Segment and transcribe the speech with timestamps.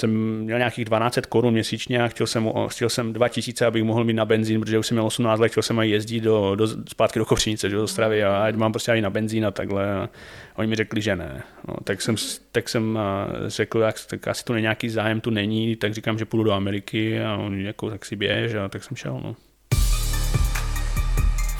[0.00, 4.14] jsem měl nějakých 12 korun měsíčně a chtěl jsem, chtěl jsem 2000, abych mohl mít
[4.14, 7.18] na benzín, protože už jsem měl 18 let, chtěl jsem aj jezdit do, do, zpátky
[7.18, 9.94] do Kopřinice, do Ostravy a ať mám prostě i na benzín a takhle.
[9.94, 10.08] A
[10.56, 11.42] oni mi řekli, že ne.
[11.68, 12.14] No, tak jsem,
[12.52, 12.98] tak jsem
[13.46, 17.22] řekl, jak, tak asi tu nějaký zájem tu není, tak říkám, že půjdu do Ameriky
[17.22, 19.20] a oni jako tak si běž a tak jsem šel.
[19.24, 19.36] No.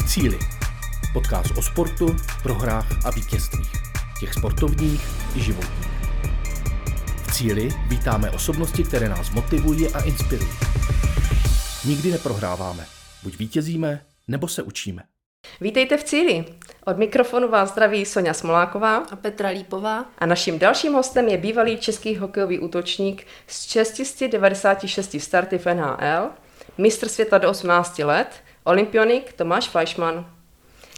[0.07, 0.38] Cíly.
[1.12, 3.72] Podcast o sportu, prohrách a vítězstvích.
[4.20, 5.00] Těch sportovních
[5.36, 5.89] i životních
[7.41, 10.51] cíli vítáme osobnosti, které nás motivují a inspirují.
[11.84, 12.87] Nikdy neprohráváme.
[13.23, 15.02] Buď vítězíme, nebo se učíme.
[15.60, 16.45] Vítejte v cíli.
[16.84, 20.05] Od mikrofonu vás zdraví Sonja Smoláková a Petra Lípová.
[20.18, 26.30] A naším dalším hostem je bývalý český hokejový útočník s 696 starty v NHL,
[26.79, 28.29] mistr světa do 18 let,
[28.65, 30.27] olympionik Tomáš Fleischmann.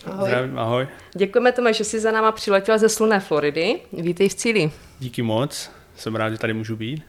[0.07, 0.29] Ahoj.
[0.29, 0.89] Zdravím, ahoj.
[1.15, 3.81] Děkujeme Tomáš, že jsi za náma přiletěl ze sluné Floridy.
[3.93, 4.71] Vítej v cíli.
[4.99, 5.71] Díky moc.
[6.03, 7.03] Jsem rád, že tady můžu být.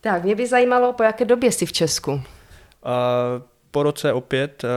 [0.00, 2.12] Tak, mě by zajímalo, po jaké době jsi v Česku?
[2.12, 2.20] Uh,
[3.70, 4.70] po roce opět, uh,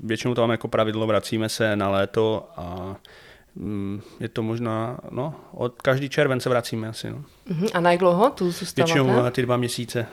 [0.00, 2.96] většinou to máme jako pravidlo, vracíme se na léto a
[3.54, 7.10] um, je to možná, no, od každý červen se vracíme asi.
[7.10, 7.24] No.
[7.50, 7.70] Uh-huh.
[7.74, 8.92] A na jak dlouho tu zůstáváte?
[8.94, 10.06] Většinou ty dva měsíce,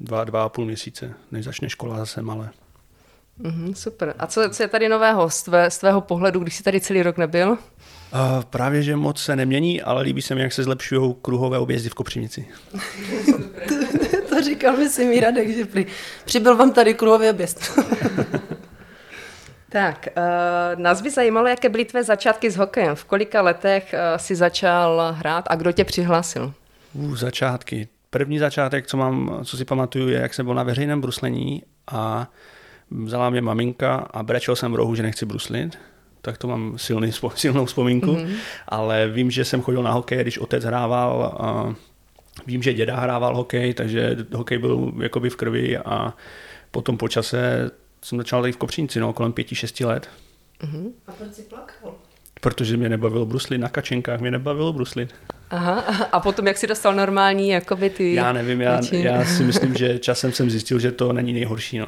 [0.00, 2.50] dva, dva a půl měsíce, než začne škola zase malé.
[3.38, 4.14] Mm, super.
[4.18, 7.02] A co, co je tady nového z, tvé, z tvého pohledu, když jsi tady celý
[7.02, 7.58] rok nebyl?
[8.50, 11.94] Právě, že moc se nemění, ale líbí se mi, jak se zlepšují kruhové objezdy v
[11.94, 12.48] Kopřivnici.
[13.68, 15.86] to, to říkal mi si Radek, že při,
[16.24, 17.78] přibyl vám tady kruhový objezd.
[19.68, 22.94] tak, uh, nás by zajímalo, jaké byly tvé začátky s hokejem.
[22.94, 26.52] V kolika letech uh, si začal hrát a kdo tě přihlásil?
[26.92, 27.88] Uh, začátky.
[28.10, 32.30] První začátek, co mám, co si pamatuju, je, jak jsem byl na veřejném bruslení a
[32.90, 35.78] vzala mě maminka a brečel jsem v rohu, že nechci bruslit,
[36.24, 38.36] tak to mám silný, silnou vzpomínku, mm-hmm.
[38.68, 41.74] ale vím, že jsem chodil na hokej, když otec hrával a
[42.46, 46.14] vím, že děda hrával hokej, takže hokej byl jakoby v krvi a
[46.70, 47.70] potom po čase
[48.02, 50.08] jsem začal tady v Kopřínci, no, kolem pěti, šesti let.
[50.62, 50.90] Mm-hmm.
[51.06, 51.94] A proč jsi plakal?
[52.40, 55.14] Protože mě nebavilo bruslit na kačenkách, mě nebavilo bruslit.
[55.50, 55.80] Aha,
[56.12, 58.14] a potom jak si dostal normální, jakoby ty...
[58.14, 61.86] Já nevím, já, já si myslím, že časem jsem zjistil, že to není nejhorší, no.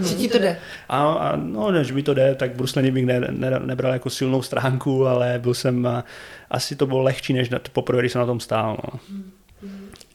[0.00, 0.58] Že ti to jde?
[0.88, 4.42] A, a no, než mi to jde, tak bruslení bych ne, ne, nebral jako silnou
[4.42, 6.04] stránku, ale byl jsem, a,
[6.50, 8.78] asi to bylo lehčí, než na, poprvé, když jsem na tom stál.
[8.84, 9.00] No.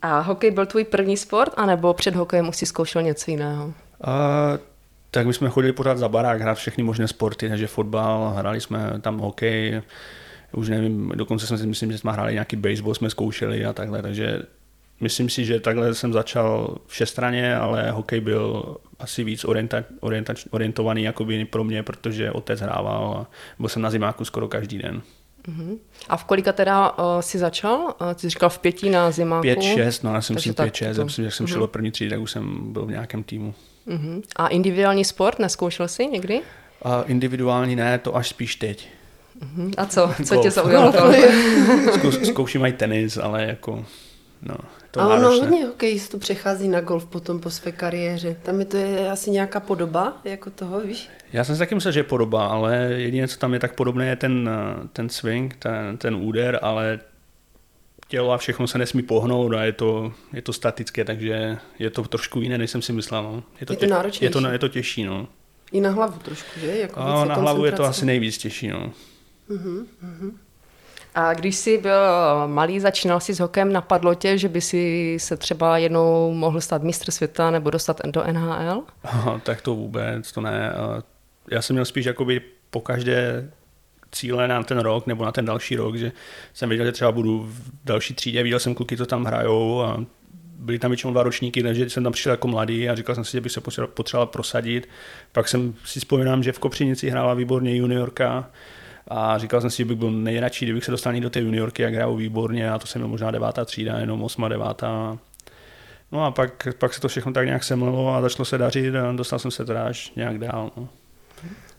[0.02, 3.74] A hokej byl tvůj první sport, anebo před hokejem už si zkoušel něco jiného?
[4.04, 4.14] A,
[5.12, 8.94] tak my jsme chodili pořád za barák hrát všechny možné sporty, takže fotbal, hráli jsme
[9.02, 9.82] tam hokej,
[10.52, 14.02] už nevím, dokonce jsme si myslím, že jsme hráli nějaký baseball, jsme zkoušeli a takhle,
[14.02, 14.42] takže
[15.02, 21.04] myslím si, že takhle jsem začal všestraně, ale hokej byl asi víc orienta, orienta, orientovaný
[21.04, 25.02] jakoby pro mě, protože otec hrával a byl jsem na zimáku skoro každý den.
[25.48, 25.78] Uh-huh.
[26.10, 27.96] A v kolika teda uh, jsi začal?
[28.02, 29.42] Uh, ty jsi říkal v pěti na zimáku?
[29.42, 31.06] Pět, šest, no já jsem si pět, šest, to...
[31.06, 31.50] myslím, že jsem uh-huh.
[31.50, 33.54] šel do první třídy, tak už jsem byl v nějakém týmu.
[33.88, 34.24] Uh-huh.
[34.36, 36.42] A individuální sport neskoušel jsi někdy?
[36.86, 38.90] Uh, individuální ne, to až spíš teď.
[39.42, 39.74] Uh-huh.
[39.78, 40.14] A co?
[40.26, 40.94] Co tě zaujalo?
[42.24, 43.86] Zkouším i tenis, ale jako
[44.42, 44.56] No,
[44.92, 48.36] to a ono hodně hokejistů přechází na golf potom po své kariéře.
[48.44, 51.10] Tam je to je asi nějaká podoba jako toho, víš?
[51.34, 54.08] Já jsem si taky myslel, že je podoba, ale jediné, co tam je tak podobné,
[54.08, 54.50] je ten,
[54.94, 57.00] ten swing, ten, ten úder, ale
[58.08, 62.04] tělo a všechno se nesmí pohnout a je to, je to statické, takže je to
[62.04, 63.24] trošku jiné, než jsem si myslel.
[63.24, 63.44] No.
[63.60, 64.26] Je to, je to tě, náročnější.
[64.26, 65.28] Je to, je to těžší, no.
[65.72, 66.78] I na hlavu trošku, že?
[66.78, 68.92] Jako a na hlavu je to asi nejvíc těžší, no.
[69.50, 70.32] Uh-huh, uh-huh.
[71.16, 72.02] A když jsi byl
[72.48, 76.84] malý, začínal si s hokejem, napadlo tě, že by si se třeba jednou mohl stát
[76.84, 78.84] mistr světa nebo dostat do NHL?
[79.44, 80.74] Tak to vůbec, to ne.
[81.52, 83.50] Já jsem měl spíš jakoby po každé
[84.12, 86.12] cíle na ten rok nebo na ten další rok, že
[86.54, 90.04] jsem věděl, že třeba budu v další třídě, viděl jsem kluky, co tam hrajou a
[90.60, 93.32] byli tam většinou dva ročníky, takže jsem tam přišel jako mladý a říkal jsem si,
[93.32, 94.90] že bych se potřeboval prosadit.
[95.32, 98.50] Pak jsem si vzpomínám, že v Kopřinici hrála výborně juniorka,
[99.10, 101.94] a říkal jsem si, že bych byl nejradši, kdybych se dostal do té juniorky, jak
[101.94, 105.18] hrajou výborně a to jsem měl možná devátá třída, jenom osma, devátá.
[106.12, 109.12] No a pak, pak se to všechno tak nějak semlelo a začalo se dařit a
[109.12, 110.72] dostal jsem se teda až nějak dál.
[110.78, 110.90] No.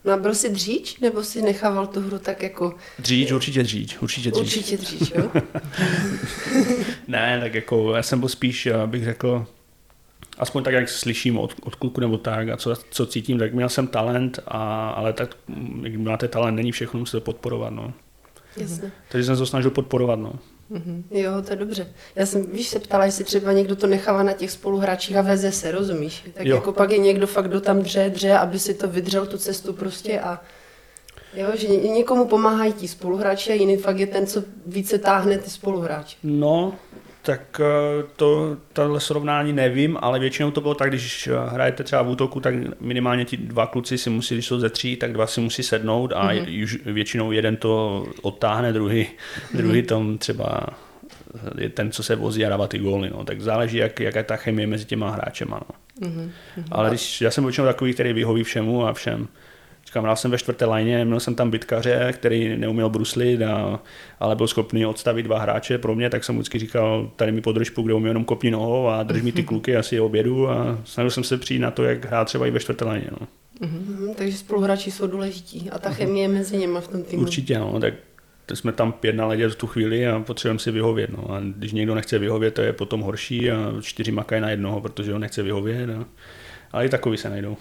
[0.05, 2.75] No a byl jsi dříč, nebo si nechával tu hru tak jako...
[2.99, 4.43] Dříč, určitě dříč, určitě dříč.
[4.43, 5.31] Určitě dříč, jo?
[7.09, 9.47] ne, tak jako já jsem byl spíš, bych řekl,
[10.41, 13.69] aspoň tak, jak slyším od, od kluku nebo tak a co, co cítím, tak měl
[13.69, 15.37] jsem talent, a, ale tak,
[15.83, 17.71] jak máte talent, není všechno, musíte podporovat.
[17.71, 17.93] No.
[18.57, 18.93] Jasně.
[19.09, 20.19] Takže jsem se snažil podporovat.
[20.19, 20.33] No.
[20.73, 21.03] Mm-hmm.
[21.11, 21.93] Jo, to je dobře.
[22.17, 25.53] Já jsem, víš, se ptala, jestli třeba někdo to nechává na těch spoluhráčích a veze
[25.53, 26.25] se, rozumíš?
[26.35, 26.55] Tak jo.
[26.55, 29.73] jako pak je někdo fakt, kdo tam dře, dře, aby si to vydřel tu cestu
[29.73, 30.41] prostě a
[31.35, 35.51] Jo, že někomu pomáhají ti spoluhráči a jiný fakt je ten, co více táhne ty
[35.51, 36.17] spoluhráče.
[36.23, 36.75] No,
[37.23, 42.09] tak eh, to, tohle srovnání nevím, ale většinou to bylo tak, když hrajete třeba v
[42.09, 45.41] útoku, tak minimálně ti dva kluci si musí, když jsou ze tří, tak dva si
[45.41, 46.93] musí sednout a mm-hmm.
[46.93, 49.57] většinou jeden to odtáhne, druhý, mm-hmm.
[49.57, 50.67] druhý tom třeba
[51.59, 53.11] je ten, co se vozí a dává ty góly.
[53.11, 53.25] No.
[53.25, 55.61] Tak záleží, jak, jaká je ta chemie mezi těma hráčema.
[55.69, 56.07] No.
[56.09, 56.31] Mm-hmm.
[56.71, 59.29] Ale když, já jsem většinou takový, který vyhoví všemu a všem.
[59.87, 63.81] Říkám, hrál jsem ve čtvrté lajně, měl jsem tam bitkaře, který neuměl bruslit, a,
[64.21, 67.71] ale byl schopný odstavit dva hráče pro mě, tak jsem vždycky říkal, tady mi podrž
[67.71, 71.25] kde umím jenom kopní nohou a drž mi ty kluky, asi obědu a snažil jsem
[71.25, 73.09] se přijít na to, jak hrát třeba i ve čtvrté lajně.
[73.21, 73.27] No.
[73.61, 77.23] Mm-hmm, takže spoluhráči jsou důležití a ta chemie mezi nimi v tom týmu.
[77.23, 77.95] Určitě, no, tak
[78.55, 81.11] jsme tam pět na ledě v tu chvíli a potřebujeme si vyhovět.
[81.11, 81.31] No.
[81.35, 85.15] A když někdo nechce vyhovět, to je potom horší a čtyři makají na jednoho, protože
[85.15, 85.91] on nechce vyhovět.
[85.91, 86.05] A,
[86.73, 87.57] ale i takový se najdou.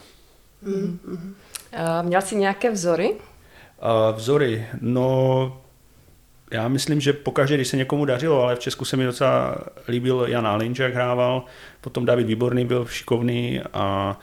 [0.65, 1.33] Mm-hmm.
[2.01, 3.15] Měl jsi nějaké vzory?
[4.15, 5.61] Vzory, no
[6.51, 9.57] já myslím, že pokaždé, když se někomu dařilo, ale v Česku se mi docela
[9.87, 11.43] líbil Jan Alinč, jak hrával,
[11.81, 14.17] potom David Výborný byl šikovný a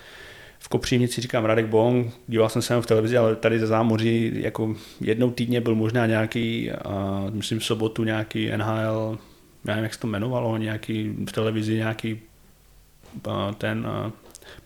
[0.59, 4.75] v Kopřivnici říkám Radek Bong, díval jsem se v televizi, ale tady ze zámoří jako
[5.01, 9.19] jednou týdně byl možná nějaký, uh, myslím v sobotu nějaký NHL,
[9.65, 12.21] já nevím, jak se to jmenovalo, nějaký v televizi nějaký
[13.59, 13.87] ten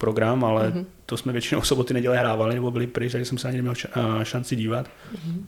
[0.01, 0.85] program, ale mm-hmm.
[1.07, 3.75] to jsme většinou soboty neděle hrávali nebo byli pryč, takže jsem se ani neměl
[4.23, 4.87] šanci dívat.
[4.87, 5.45] Mm-hmm.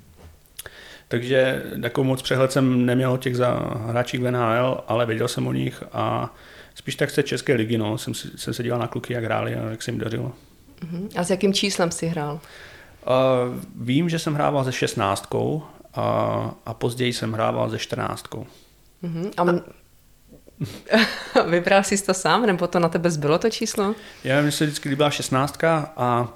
[1.09, 3.51] Takže takovou moc přehled jsem neměl o těch za
[3.87, 6.35] hráčích v NHL, ale věděl jsem o nich a
[6.75, 9.71] spíš tak té České ligy, no, jsem, jsem se díval na kluky, jak hráli a
[9.71, 10.33] jak se jim dařilo.
[10.83, 11.09] Uh-huh.
[11.17, 12.41] A s jakým číslem si hrál?
[13.07, 15.63] Uh, vím, že jsem hrával se šestnáctkou
[15.95, 18.47] a, a později jsem hrával se čtrnáctkou.
[19.05, 19.31] Uh-huh.
[19.37, 19.63] A
[21.49, 23.95] Vybral jsi to sám, nebo to na tebe zbylo to číslo?
[24.25, 26.29] Já mi se vždycky líbila šestnáctka a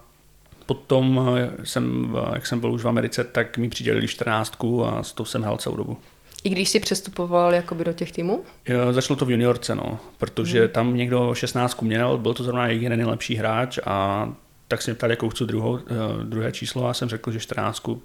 [0.67, 1.21] potom,
[1.65, 5.43] jsem, jak jsem byl už v Americe, tak mi přidělili čtrnáctku a s tou jsem
[5.43, 5.99] hrál celou dobu.
[6.45, 8.45] I když jsi přestupoval jakoby do těch týmů?
[8.69, 10.69] Jo, začalo to v juniorce, no, protože hmm.
[10.69, 14.29] tam někdo 16 měl, byl to zrovna jejich nejlepší hráč a
[14.69, 18.03] tak si mě ptali, jakou chci druhou, eh, druhé číslo a jsem řekl, že 14.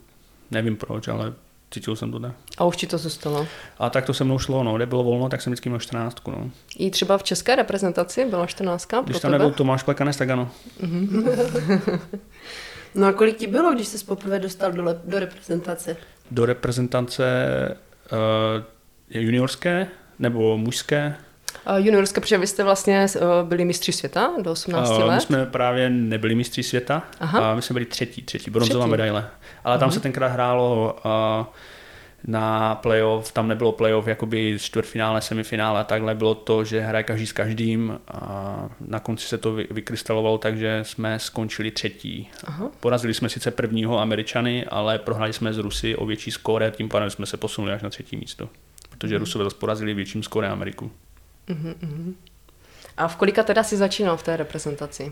[0.51, 1.33] Nevím proč, ale
[1.71, 2.31] cítil jsem to tak.
[2.57, 3.47] A už ti to zůstalo?
[3.79, 4.75] A tak to se mnou šlo, no.
[4.75, 6.17] kde bylo volno, tak jsem vždycky měl 14.
[6.27, 6.49] No.
[6.77, 8.87] I třeba v české reprezentaci byla 14.
[9.05, 10.51] Když tam nebyl Tomáš Plekanec, tak ano.
[12.95, 15.97] no a kolik ti bylo, když jsi poprvé dostal do, do reprezentace?
[16.31, 17.25] Do reprezentace
[18.11, 18.63] uh,
[19.09, 19.87] juniorské
[20.19, 21.15] nebo mužské?
[21.69, 25.15] Uh, juniorské, protože vy jste vlastně uh, byli mistři světa do 18 uh, let.
[25.15, 27.49] My jsme právě nebyli mistři světa, Aha.
[27.49, 29.27] Uh, my jsme byli třetí, třetí, bronzová medaile.
[29.63, 29.93] Ale tam uh-huh.
[29.93, 31.45] se tenkrát hrálo uh,
[32.27, 37.27] na playoff, tam nebylo playoff, jakoby čtvrtfinále, semifinále a takhle, bylo to, že hraje každý
[37.27, 42.29] s každým a na konci se to vykrystalovalo, takže jsme skončili třetí.
[42.43, 42.69] Aha.
[42.79, 47.09] Porazili jsme sice prvního Američany, ale prohráli jsme z Rusy o větší skóre, tím pádem
[47.09, 48.49] jsme se posunuli až na třetí místo,
[48.89, 49.19] protože hmm.
[49.19, 50.91] Rusové zase porazili větším skóre Ameriku.
[51.51, 52.13] Uh-huh.
[52.97, 55.03] A v kolika teda si začínal v té reprezentaci?
[55.03, 55.11] Uh,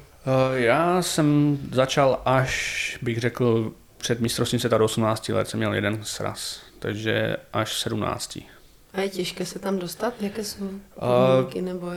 [0.54, 6.00] já jsem začal až, bych řekl, před mistrovstvím světa do 18 let jsem měl jeden
[6.04, 8.38] sraz, takže až 17.
[8.94, 10.14] A je těžké se tam dostat?
[10.22, 10.70] Jaké jsou
[11.00, 11.60] podmínky?
[11.60, 11.88] Uh, nebo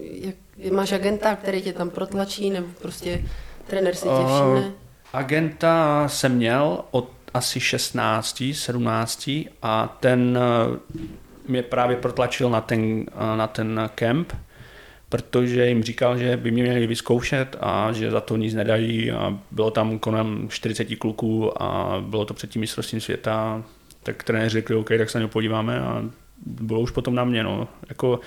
[0.00, 0.34] jak,
[0.72, 3.24] máš agenta, který tě tam protlačí, nebo prostě
[3.66, 4.66] trenér si tě všimne?
[4.66, 4.72] Uh,
[5.12, 9.30] agenta jsem měl od asi 16, 17
[9.62, 10.38] a ten
[11.48, 13.04] mě právě protlačil na ten,
[13.36, 14.32] na ten kemp,
[15.08, 19.38] protože jim říkal, že by mě měli vyzkoušet a že za to nic nedají a
[19.50, 23.62] bylo tam kolem 40 kluků a bylo to před tím mistrovstvím světa,
[24.02, 26.04] tak trenéři řekli, OK, tak se na něj podíváme a
[26.46, 27.42] bylo už potom na mě.
[27.42, 27.68] No.
[27.88, 28.20] Jako,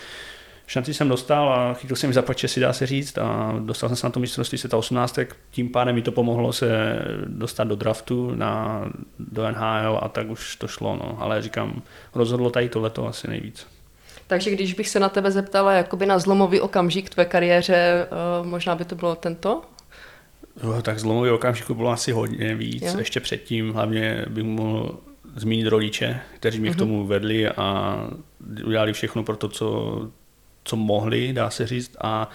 [0.69, 4.07] šanci jsem dostal a chytil jsem zapače, si dá se říct a dostal jsem se
[4.07, 5.19] na to mistrovství světa 18,
[5.51, 8.85] tím pádem mi to pomohlo se dostat do draftu na,
[9.19, 11.17] do NHL a tak už to šlo, no.
[11.19, 11.81] ale říkám,
[12.15, 13.67] rozhodlo tady tohleto asi nejvíc.
[14.27, 18.07] Takže když bych se na tebe zeptala jakoby na zlomový okamžik tvé kariéře, eh,
[18.47, 19.61] možná by to bylo tento?
[20.63, 22.99] No, tak zlomový okamžik bylo asi hodně víc, jo?
[22.99, 24.99] ještě předtím, hlavně bych mohl
[25.35, 26.73] zmínit rodiče, kteří mě uh-huh.
[26.73, 26.87] k mhm.
[26.87, 27.97] tomu vedli a
[28.65, 30.09] udělali všechno pro to, co,
[30.69, 31.97] co mohli, dá se říct.
[32.01, 32.29] A,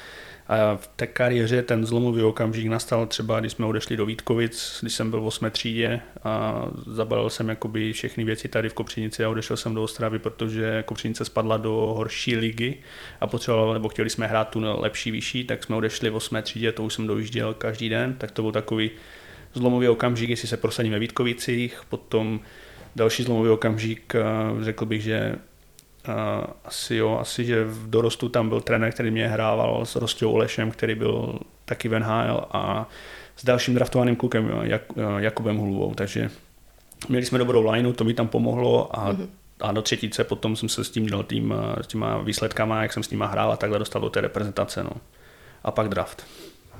[0.48, 4.94] a v té kariéře ten zlomový okamžik nastal třeba, když jsme odešli do Vítkovic, když
[4.94, 5.50] jsem byl v 8.
[5.50, 10.18] třídě a zabalil jsem jakoby všechny věci tady v Kopřinici a odešel jsem do Ostravy,
[10.18, 12.78] protože Kopřinice spadla do horší ligy
[13.20, 16.42] a potřeboval, nebo chtěli jsme hrát tu lepší, vyšší, tak jsme odešli v 8.
[16.42, 18.90] třídě, to už jsem dojížděl každý den, tak to byl takový
[19.54, 22.40] zlomový okamžik, jestli se prosadím ve Vítkovicích, potom
[22.96, 24.14] další zlomový okamžik,
[24.60, 25.36] řekl bych, že
[26.08, 30.30] Uh, asi jo, asi, že v dorostu tam byl trenér, který mě hrával s Rostou
[30.30, 32.88] Olešem, který byl taky v NHL a
[33.36, 34.82] s dalším draftovaným klukem Jak,
[35.18, 36.30] Jakubem Huluvou, takže
[37.08, 39.26] měli jsme dobrou lineu, to mi tam pomohlo a mm-hmm.
[39.60, 43.02] a do třetice potom jsem se s tím dělal tým, s těma výsledkama, jak jsem
[43.02, 44.84] s nima hrál a takhle dostal do té reprezentace.
[44.84, 44.90] No.
[45.64, 46.26] A pak draft.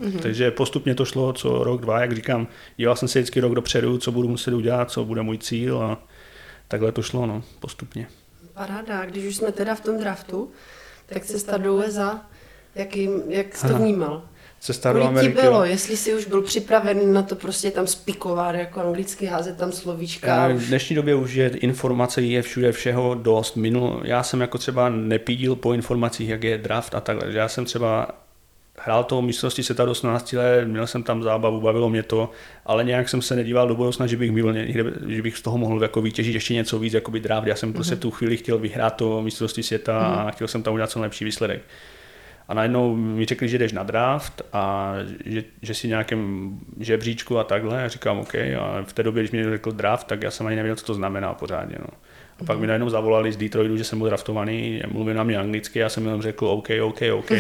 [0.01, 0.21] Mm-hmm.
[0.21, 3.99] Takže postupně to šlo co rok, dva, jak říkám, dělal jsem si vždycky rok dopředu,
[3.99, 5.99] co budu muset udělat, co bude můj cíl a
[6.69, 8.07] takhle to šlo no, postupně.
[8.55, 10.51] Paráda, když už jsme teda v tom draftu,
[11.07, 12.27] tak se do USA,
[12.75, 14.23] jak, jim, jak jsi to vnímal?
[14.61, 15.35] Cesta do Ameriky.
[15.35, 19.57] ti bylo, jestli jsi už byl připravený na to prostě tam spikovat, jako anglicky házet
[19.57, 20.49] tam slovíčka.
[20.49, 23.57] V dnešní době už je informace je všude všeho dost.
[23.57, 27.33] Minul, já jsem jako třeba nepídil po informacích, jak je draft a takhle.
[27.33, 28.09] Já jsem třeba
[28.79, 32.31] hrál to mistrovství světa do 18 let, měl jsem tam zábavu, bavilo mě to,
[32.67, 35.59] ale nějak jsem se nedíval do budoucna, že bych, byl někde, že bych z toho
[35.59, 37.47] mohl jako vytěžit ještě něco víc, jako by draft.
[37.47, 37.75] Já jsem mm-hmm.
[37.75, 40.19] prostě tu chvíli chtěl vyhrát to mistrovství světa mm-hmm.
[40.19, 40.33] a mhm.
[40.33, 41.63] chtěl jsem tam udělat co nejlepší výsledek.
[42.49, 46.51] A najednou mi řekli, že jdeš na draft a že, že si nějakém
[46.81, 47.85] žebříčku a takhle.
[47.85, 48.35] A říkám, OK.
[48.35, 50.95] A v té době, když mi řekl draft, tak já jsem ani nevěděl, co to
[50.95, 51.77] znamená pořádně.
[51.81, 51.87] No.
[52.41, 55.79] A pak mi najednou zavolali z Detroitu, že jsem byl draftovaný, mluvil na mě anglicky,
[55.79, 57.31] já jsem jenom řekl OK, OK, OK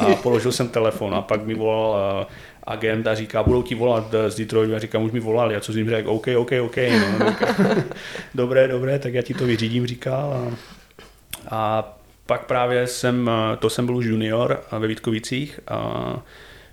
[0.00, 2.26] a položil jsem telefon a pak mi volal uh,
[2.64, 5.72] agent a říká, budou ti volat z Detroitu a říkám, už mi volali a co
[5.72, 6.76] jim řekl, OK, OK, OK.
[7.18, 7.34] No,
[8.34, 10.32] dobré, dobré, tak já ti to vyřídím, říkal.
[10.32, 10.54] A,
[11.50, 11.94] a
[12.28, 16.22] pak právě jsem, eh, to jsem byl už junior ve Vítkovicích a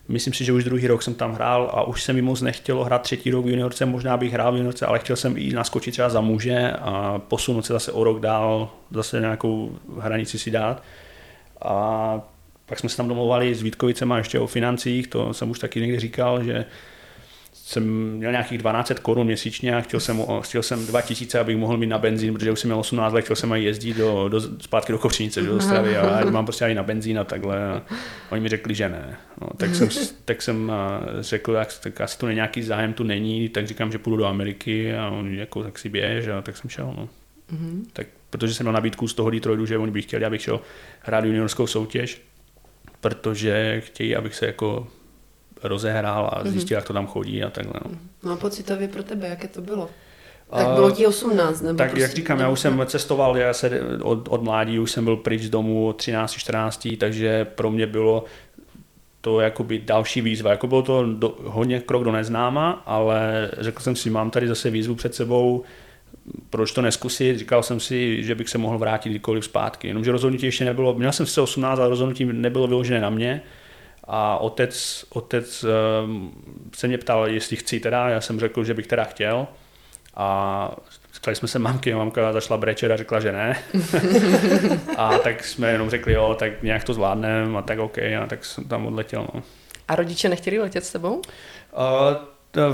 [0.08, 2.84] myslím si, že už druhý rok jsem tam hrál a už se mi moc nechtělo
[2.84, 5.92] hrát třetí rok v juniorce, možná bych hrál v juniorce, ale chtěl jsem i naskočit
[5.94, 10.84] třeba za muže a posunout se zase o rok dál, zase nějakou hranici si dát.
[11.62, 12.22] A
[12.66, 16.00] pak jsme se tam domluvali s Vítkovicema ještě o financích, to jsem už taky někdy
[16.00, 16.66] říkal, že
[17.66, 21.88] jsem měl nějakých 12 korun měsíčně a chtěl jsem, chtěl jsem 2000, abych mohl mít
[21.88, 24.92] na benzín, protože už jsem měl 18 let, chtěl jsem aj jezdit do, do, zpátky
[24.92, 27.68] do Kopřinice, do Ostravy a já mám prostě i na benzín a takhle.
[27.68, 27.82] A
[28.30, 29.18] oni mi řekli, že ne.
[29.42, 29.90] No, tak, jsem,
[30.26, 30.72] tak jsem
[31.20, 34.96] řekl, tak, tak asi tu nějaký zájem tu není, tak říkám, že půjdu do Ameriky
[34.96, 36.94] a oni jako tak si běž a tak jsem šel.
[36.98, 37.10] No.
[37.54, 37.84] Mm-hmm.
[37.94, 40.62] Tak, protože jsem měl nabídku z toho Detroitu, že oni by chtěli, abych šel
[41.00, 42.22] hrát juniorskou soutěž,
[43.02, 44.88] protože chtějí, abych se jako
[45.68, 46.52] rozehrál a mhm.
[46.52, 46.80] zjistil, mm-hmm.
[46.80, 47.74] jak to tam chodí a takhle.
[47.86, 49.90] No, no a pocitově pro tebe, jaké to bylo?
[50.50, 53.82] Tak bylo ti 18, nebo Tak prostě, jak říkám, já už jsem cestoval, já se
[54.02, 58.24] od, od mládí už jsem byl pryč z domu 13, 14, takže pro mě bylo
[59.22, 60.52] to jakoby další výzva.
[60.52, 64.70] Jako bylo to do, hodně krok do neznáma, ale řekl jsem si, mám tady zase
[64.70, 65.64] výzvu před sebou,
[66.50, 69.88] proč to neskusit, říkal jsem si, že bych se mohl vrátit kdykoliv zpátky.
[69.88, 73.42] Jenomže rozhodnutí ještě nebylo, měl jsem se 18, ale rozhodnutí nebylo vyložené na mě,
[74.08, 76.32] a otec, otec ehm,
[76.76, 79.48] se mě ptal, jestli chci teda, já jsem řekl, že bych teda chtěl.
[80.16, 80.72] A
[81.22, 83.64] ptali jsme se mamky, a mamka zašla brečet a řekla, že ne.
[84.98, 88.46] a tak jsme jenom řekli, jo, tak nějak to zvládneme a tak OK, a tak
[88.46, 89.28] jsem tam odletěl.
[89.34, 89.44] No.
[89.88, 91.16] A rodiče nechtěli letět s tebou?
[91.16, 91.22] Uh,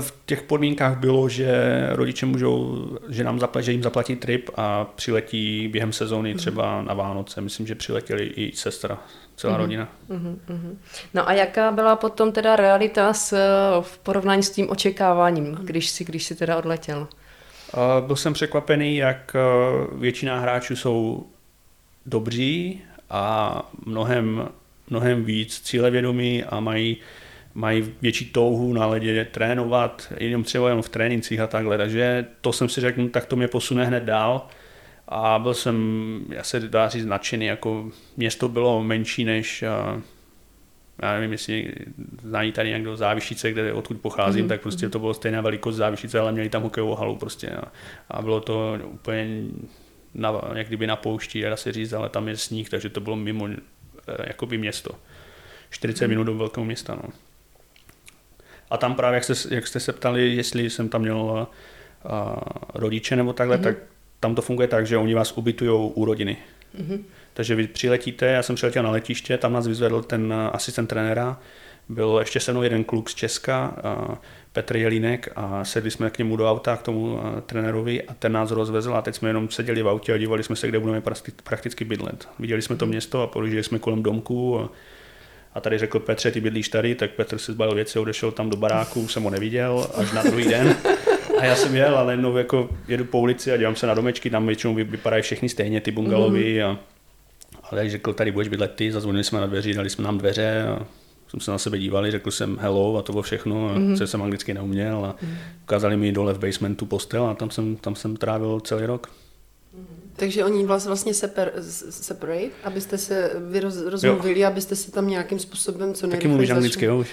[0.00, 1.52] v těch podmínkách bylo, že
[1.90, 6.38] rodiče můžou, že, nám zaplatí, že jim zaplatí trip a přiletí během sezóny mhm.
[6.38, 7.40] třeba na Vánoce.
[7.40, 8.98] Myslím, že přiletěli i sestra,
[9.36, 9.58] celá mm-hmm.
[9.60, 9.88] rodina.
[10.10, 10.76] Mm-hmm.
[11.14, 13.36] No a jaká byla potom teda realita s,
[13.80, 16.98] v porovnání s tím očekáváním, když si, když si teda odletěl?
[17.00, 19.36] Uh, byl jsem překvapený, jak
[19.92, 21.26] většina hráčů jsou
[22.06, 24.48] dobří a mnohem,
[24.90, 26.96] mnohem víc cílevědomí a mají
[27.54, 32.52] mají větší touhu na ledě trénovat, jenom třeba jenom v trénincích a takhle, takže to
[32.52, 34.46] jsem si řekl, no, tak to mě posune hned dál
[35.08, 35.76] a byl jsem,
[36.28, 39.62] já se dá říct, nadšený, jako město bylo menší než,
[41.02, 41.72] já nevím, jestli
[42.22, 44.48] znají tady někdo Závišice, kde odkud pocházím, mm-hmm.
[44.48, 47.62] tak prostě to bylo stejná velikost Závišice, ale měli tam hokejovou halu prostě a,
[48.10, 49.42] a bylo to úplně
[50.14, 53.16] na, jak kdyby na poušti, dá se říct, ale tam je sníh, takže to bylo
[53.16, 53.56] mimo eh,
[54.26, 54.90] jakoby město.
[55.70, 56.10] 40 mm.
[56.10, 56.94] minut do velkého města.
[56.94, 57.08] No.
[58.72, 62.10] A tam právě, jak jste, jak jste se ptali, jestli jsem tam měl uh,
[62.74, 63.62] rodiče nebo takhle, mm-hmm.
[63.62, 63.76] tak
[64.20, 66.36] tam to funguje tak, že oni vás ubytují u rodiny.
[66.80, 67.00] Mm-hmm.
[67.34, 71.40] Takže vy přiletíte, já jsem přiletěl na letiště, tam nás vyzvedl ten asistent trenéra,
[71.88, 73.76] byl ještě se mnou jeden kluk z Česka,
[74.52, 78.50] Petr Jelínek a sedli jsme k němu do auta, k tomu trenérovi a ten nás
[78.50, 81.02] rozvezl a teď jsme jenom seděli v autě a dívali jsme se, kde budeme
[81.44, 82.28] prakticky bydlet.
[82.38, 82.90] Viděli jsme to mhm.
[82.90, 84.70] město a projížděli jsme kolem domku a
[85.54, 88.56] a tady řekl Petře, ty bydlíš tady, tak Petr si zbalil věci, odešel tam do
[88.56, 90.76] baráku, jsem ho neviděl až na druhý den.
[91.38, 94.30] A já jsem jel, ale jednou jako jedu po ulici a dívám se na domečky,
[94.30, 96.58] tam většinou vypadají všechny stejně, ty bungalovy.
[96.58, 96.64] Mm.
[96.64, 96.78] A,
[97.62, 100.62] a tak řekl, tady budeš bydlet ty, zazvonili jsme na dveři, dali jsme nám dveře
[100.62, 100.86] a
[101.28, 103.96] jsme se na sebe dívali, řekl jsem hello a to bylo všechno, a mm.
[103.96, 105.34] jsem anglicky neuměl a mm.
[105.62, 109.10] ukázali mi dole v basementu postel a tam jsem, tam jsem trávil celý rok.
[110.16, 111.50] Takže oni vás vlastně separ,
[111.90, 113.30] separate, abyste se
[113.86, 114.48] rozmluvili, jo.
[114.48, 117.04] abyste se tam nějakým způsobem co Taky mluvíš anglicky, jo?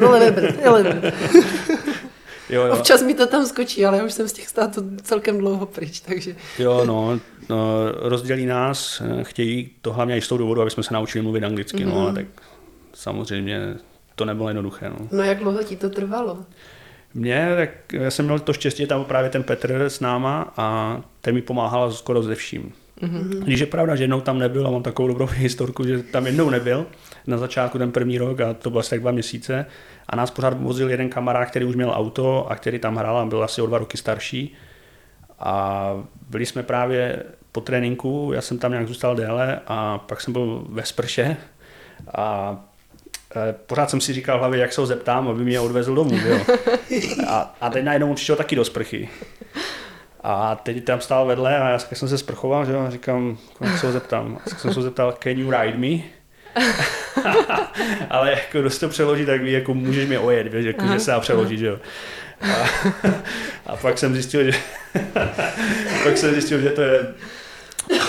[0.00, 0.12] No,
[2.50, 2.74] Jo, jo.
[2.74, 6.00] Občas mi to tam skočí, ale já už jsem z těch států celkem dlouho pryč,
[6.00, 6.36] takže...
[6.58, 10.82] Jo, no, no, rozdělí nás, eh, chtějí to hlavně i z toho důvodu, aby jsme
[10.82, 11.94] se naučili mluvit anglicky, mm-hmm.
[11.94, 12.26] no, ale tak
[12.94, 13.76] samozřejmě
[14.14, 15.08] to nebylo jednoduché, no.
[15.12, 16.38] No jak dlouho ti to trvalo?
[17.14, 21.34] Mně, tak já jsem měl to štěstí, tam právě ten Petr s náma a ten
[21.34, 22.72] mi pomáhal skoro ze vším.
[23.02, 23.42] Mm-hmm.
[23.42, 26.50] Když je pravda, že jednou tam nebyl a mám takovou dobrou historku, že tam jednou
[26.50, 26.86] nebyl
[27.26, 29.66] na začátku ten první rok a to bylo asi tak dva měsíce
[30.08, 33.24] a nás pořád vozil jeden kamarád, který už měl auto a který tam hrál a
[33.24, 34.54] byl asi o dva roky starší
[35.38, 35.92] a
[36.30, 37.22] byli jsme právě
[37.52, 41.36] po tréninku, já jsem tam nějak zůstal déle a pak jsem byl ve sprše
[42.14, 42.56] a
[43.66, 46.18] pořád jsem si říkal v hlavě, jak se ho zeptám, aby mě odvezl domů.
[46.26, 46.40] Jo.
[47.26, 49.08] A, a teď najednou přišel taky do sprchy.
[50.22, 53.78] A teď tam stál vedle a já jsem se sprchoval, že jo, a říkám, jak
[53.78, 54.38] se ho zeptám.
[54.46, 56.02] A jsem se ho zeptal, can you ride me?
[58.10, 61.10] Ale jako dost to přeloží, tak ví, jako můžeš mě ojet, víš, jako, že se
[61.10, 61.78] dá přeložit, že jo.
[62.40, 62.68] A,
[63.66, 64.58] a pak jsem zjistil, že
[66.04, 67.06] pak jsem zjistil, že to je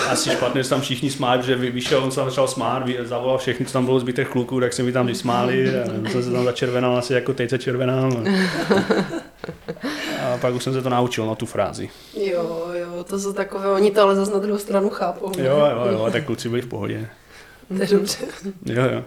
[0.08, 3.72] asi špatně, že tam všichni smáli, že vyšel, on se začal smát, zavolal všechny, co
[3.72, 7.14] tam bylo zbytek kluků, tak se mi tam vysmáli a jsem se tam začervenal asi
[7.14, 8.24] jako teď se červenám.
[10.22, 11.90] A pak už jsem se to naučil na tu frázi.
[12.14, 15.32] Jo, jo, to jsou takové, oni to ale zase na druhou stranu chápou.
[15.38, 17.08] Jo, jo, jo, tak kluci byli v pohodě.
[17.68, 18.18] To je dobře.
[18.66, 19.02] Jo, jo.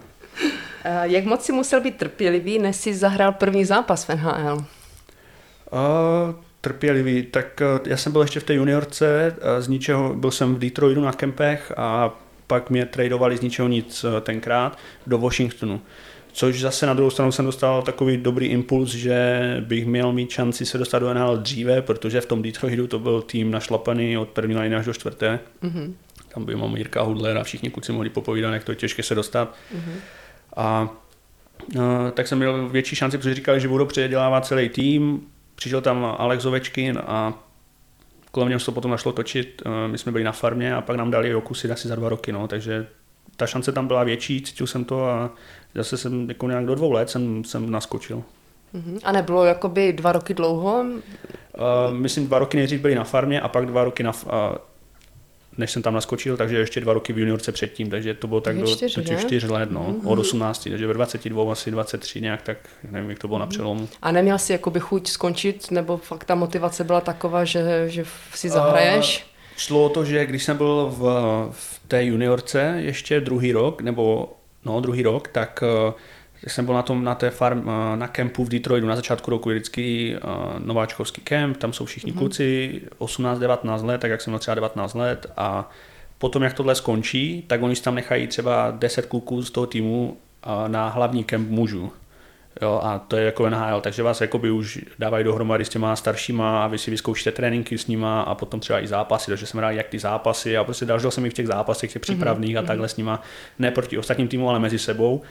[1.03, 4.65] Jak moc si musel být trpělivý, než si zahrál první zápas v NHL?
[5.71, 10.59] Uh, trpělivý, tak já jsem byl ještě v té juniorce, z ničeho, byl jsem v
[10.59, 14.77] Detroitu na kempech a pak mě tradovali z ničeho nic tenkrát
[15.07, 15.81] do Washingtonu.
[16.31, 20.65] Což zase na druhou stranu jsem dostal takový dobrý impuls, že bych měl mít šanci
[20.65, 24.55] se dostat do NHL dříve, protože v tom Detroitu to byl tým našlapaný od první
[24.55, 25.39] liny až do čtvrté.
[25.63, 25.93] Mm-hmm.
[26.33, 29.15] Tam by mám Jirka Hudler a všichni kluci mohli popovídat, jak to je těžké se
[29.15, 29.55] dostat.
[29.75, 29.95] Mm-hmm.
[30.57, 30.89] A
[31.75, 35.21] no, tak jsem měl větší šanci, protože říkali, že budou předělávat celý tým.
[35.55, 37.33] Přišel tam Alex Ovečkin a
[38.31, 39.61] kolem něho se to potom našlo točit.
[39.87, 42.47] My jsme byli na farmě a pak nám dali okusy asi za dva roky, no,
[42.47, 42.87] takže
[43.37, 45.29] ta šance tam byla větší, cítil jsem to a
[45.75, 48.23] zase jsem jako nějak do dvou let jsem, jsem naskočil.
[48.75, 48.99] Uh-huh.
[49.03, 50.81] A nebylo jakoby dva roky dlouho?
[50.81, 54.29] Uh, myslím, dva roky nejdřív byli na farmě a pak dva roky na, uh,
[55.57, 58.57] než jsem tam naskočil, takže ještě dva roky v juniorce předtím, takže to bylo tak
[58.57, 60.07] do, čtyř, do čtyř let, no, mm-hmm.
[60.07, 62.57] od 18, takže ve 22, asi 23 nějak, tak
[62.91, 63.89] nevím, jak to bylo na přelomu.
[64.01, 68.49] A neměl jsi jakoby chuť skončit, nebo fakt ta motivace byla taková, že, že si
[68.49, 69.17] zahraješ?
[69.17, 71.03] Uh, šlo o to, že když jsem byl v,
[71.51, 74.33] v té juniorce ještě druhý rok, nebo
[74.65, 75.93] no, druhý rok, tak uh,
[76.47, 79.49] jsem byl na tom na té farm, uh, na kempu v Detroitu na začátku roku
[79.49, 82.17] je vždycky uh, nováčkovský kemp, tam jsou všichni mm-hmm.
[82.17, 85.69] kluci 18-19 let, tak jak jsem měl třeba 19 let a
[86.17, 90.67] potom jak tohle skončí, tak oni tam nechají třeba 10 kluků z toho týmu uh,
[90.67, 91.91] na hlavní kemp mužů.
[92.61, 96.63] Jo, a to je jako NHL, takže vás jakoby už dávají dohromady s těma staršíma
[96.63, 99.71] a vy si vyzkoušíte tréninky s nima a potom třeba i zápasy, takže jsem rád
[99.71, 102.59] jak ty zápasy a prostě dalšího jsem i v těch zápasech, těch přípravných mm-hmm.
[102.59, 102.67] a mhm.
[102.67, 103.21] takhle s nima,
[103.59, 105.21] ne proti ostatním týmům, ale mezi sebou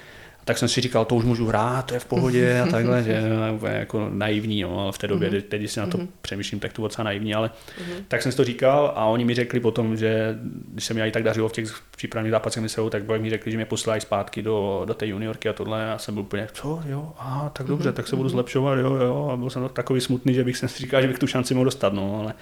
[0.45, 3.23] tak jsem si říkal, to už můžu hrát, to je v pohodě a takhle, že
[3.65, 5.43] jako naivní, no, ale v té době, mm-hmm.
[5.43, 6.09] teď si na to mm-hmm.
[6.23, 8.05] přemýšlím, tak to docela naivní, ale mm-hmm.
[8.09, 10.39] tak jsem si to říkal a oni mi řekli potom, že
[10.73, 13.57] když se mi i tak dařilo v těch přípravných zápasech se tak mi řekli, že
[13.57, 17.13] mě posílají zpátky do, do té juniorky a tohle a jsem byl úplně, co, jo,
[17.19, 17.93] a tak dobře, mm-hmm.
[17.93, 18.33] tak se budu mhm.
[18.33, 21.27] zlepšovat, jo, jo, a byl jsem takový smutný, že bych si říkal, že bych tu
[21.27, 22.35] šanci mohl dostat, no, ale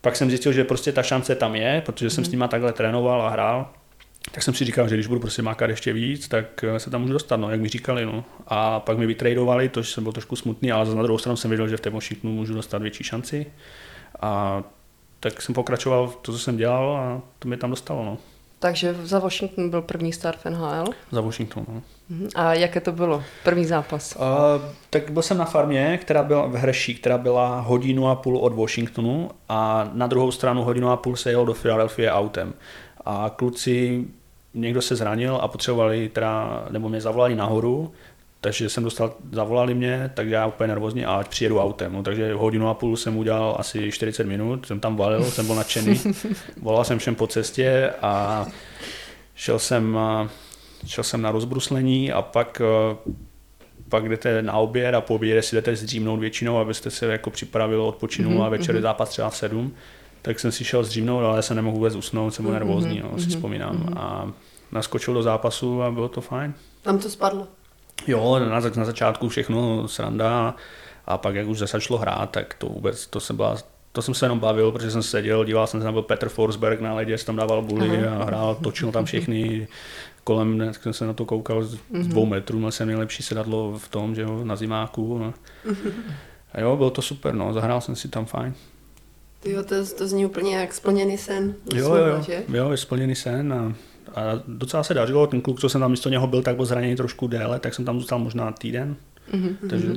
[0.00, 2.28] pak jsem zjistil, že prostě ta šance tam je, protože jsem mm-hmm.
[2.28, 3.70] s nima takhle trénoval a hrál
[4.30, 7.00] tak jsem si říkal, že když budu prostě mákat ještě víc, tak eh, se tam
[7.00, 8.06] můžu dostat, no, jak mi říkali.
[8.06, 8.24] No.
[8.46, 11.68] A pak mi vytradovali, to jsem byl trošku smutný, ale na druhou stranu jsem věděl,
[11.68, 13.46] že v té Washingtonu můžu dostat větší šanci.
[14.20, 14.62] A
[15.20, 18.04] tak jsem pokračoval v to, co jsem dělal a to mi tam dostalo.
[18.04, 18.18] No.
[18.62, 20.84] Takže za Washington byl první start v NHL?
[21.12, 21.82] Za Washington, no.
[22.08, 22.28] Mhm.
[22.34, 23.22] A jaké to bylo?
[23.44, 24.16] První zápas?
[24.16, 24.22] Uh,
[24.90, 28.54] tak byl jsem na farmě, která byla v Hrší, která byla hodinu a půl od
[28.54, 32.54] Washingtonu a na druhou stranu hodinu a půl se jel do Philadelphia autem.
[33.04, 34.04] A kluci,
[34.54, 37.92] někdo se zranil a potřebovali teda, nebo mě zavolali nahoru,
[38.40, 41.92] takže jsem dostal, zavolali mě, tak já úplně nervózně, a přijedu autem.
[41.92, 45.54] No, takže hodinu a půl jsem udělal asi 40 minut, jsem tam valil, jsem byl
[45.54, 46.00] nadšený,
[46.62, 48.46] volal jsem všem po cestě a
[49.34, 49.98] šel jsem,
[50.86, 52.62] šel jsem na rozbruslení a pak
[53.92, 57.82] pak jdete na oběd a po obědě si jdete zdřímnout většinou, abyste se jako připravil,
[57.82, 58.44] odpočinul mm-hmm.
[58.44, 58.82] a večer je mhm.
[58.82, 59.74] zápas třeba v sedm
[60.22, 63.18] tak jsem si šel zdřímnout, ale jsem nemohl vůbec usnout, jsem byl mhm, nervózní, no,
[63.18, 63.76] si mhm, vzpomínám.
[63.76, 63.98] Mhm.
[63.98, 64.32] A
[64.72, 66.54] naskočil do zápasu a bylo to fajn.
[66.82, 67.46] Tam to spadlo?
[68.06, 70.54] Jo, na, na začátku všechno sranda
[71.06, 73.56] a pak jak už zase šlo hrát, tak to vůbec, to jsem byla,
[73.92, 76.80] to jsem se jenom bavil, protože jsem seděl, díval jsem se, tam byl Petr Forsberg
[76.80, 79.68] na ledě, tam dával buly a hrál, točil tam všechny
[80.24, 84.14] kolem, jsem se na to koukal z dvou metrů, měl jsem nejlepší sedadlo v tom,
[84.14, 85.18] že jo, na zimáku.
[85.18, 85.34] No.
[86.52, 88.54] A jo, bylo to super, no, zahrál jsem si tam fajn.
[89.44, 91.54] Jo, to, to zní úplně jak splněný sen.
[91.74, 92.44] Jo, jo, jo, že?
[92.48, 93.74] jo, je splněný sen a,
[94.20, 95.26] a docela se dařilo.
[95.26, 97.84] Ten kluk, co jsem tam místo něho byl, tak byl zraněný trošku déle, tak jsem
[97.84, 98.96] tam zůstal možná týden.
[99.32, 99.56] Mm-hmm.
[99.70, 99.92] Takže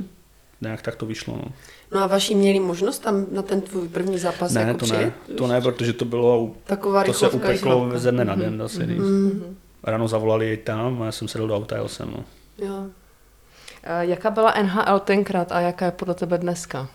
[0.60, 1.36] nějak tak to vyšlo.
[1.36, 1.52] No.
[1.92, 5.14] No a vaši měli možnost tam na ten tvůj první zápas ne, jako to přijet?
[5.28, 8.40] ne, to ne, protože to bylo, Taková to se upeklo ze dne na mm-hmm.
[8.40, 8.86] den zase.
[8.86, 9.42] Mm-hmm.
[9.82, 12.10] Ráno zavolali tam a já jsem sedl do auta a jel jsem.
[12.10, 12.24] No.
[12.66, 12.86] Jo.
[13.84, 16.88] A jaká byla NHL tenkrát a jaká je podle tebe dneska?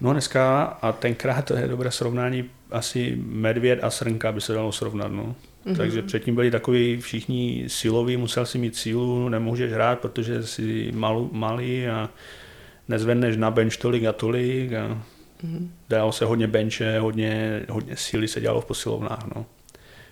[0.00, 4.72] No dneska a tenkrát to je dobré srovnání, asi medvěd a srnka by se dalo
[4.72, 5.12] srovnat.
[5.12, 5.34] No.
[5.66, 5.76] Mm-hmm.
[5.76, 11.28] Takže předtím byli takový všichni siloví, musel si mít sílu, nemůžeš hrát, protože jsi mal,
[11.32, 12.10] malý a
[12.88, 15.02] nezvedneš na bench tolik a tolik a
[15.44, 15.68] mm-hmm.
[15.88, 19.26] dalo se hodně benče, hodně, hodně síly se dělalo v posilovnách.
[19.34, 19.46] No.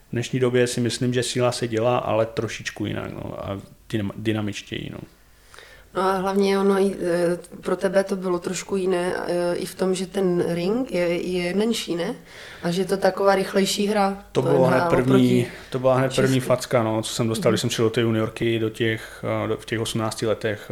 [0.09, 3.61] V dnešní době si myslím, že síla se dělá, ale trošičku jinak no, a
[4.17, 4.91] dynamičtěji.
[4.93, 4.99] No.
[5.99, 9.75] No a hlavně ono i, e, pro tebe to bylo trošku jiné e, i v
[9.75, 12.15] tom, že ten ring je, je menší, ne?
[12.63, 14.25] A že je to taková rychlejší hra.
[14.33, 17.61] To, to bylo hned první, to byla hned první facka, no, co jsem dostal, když
[17.61, 20.71] jsem šel do té juniorky do těch, e, do, v těch 18 letech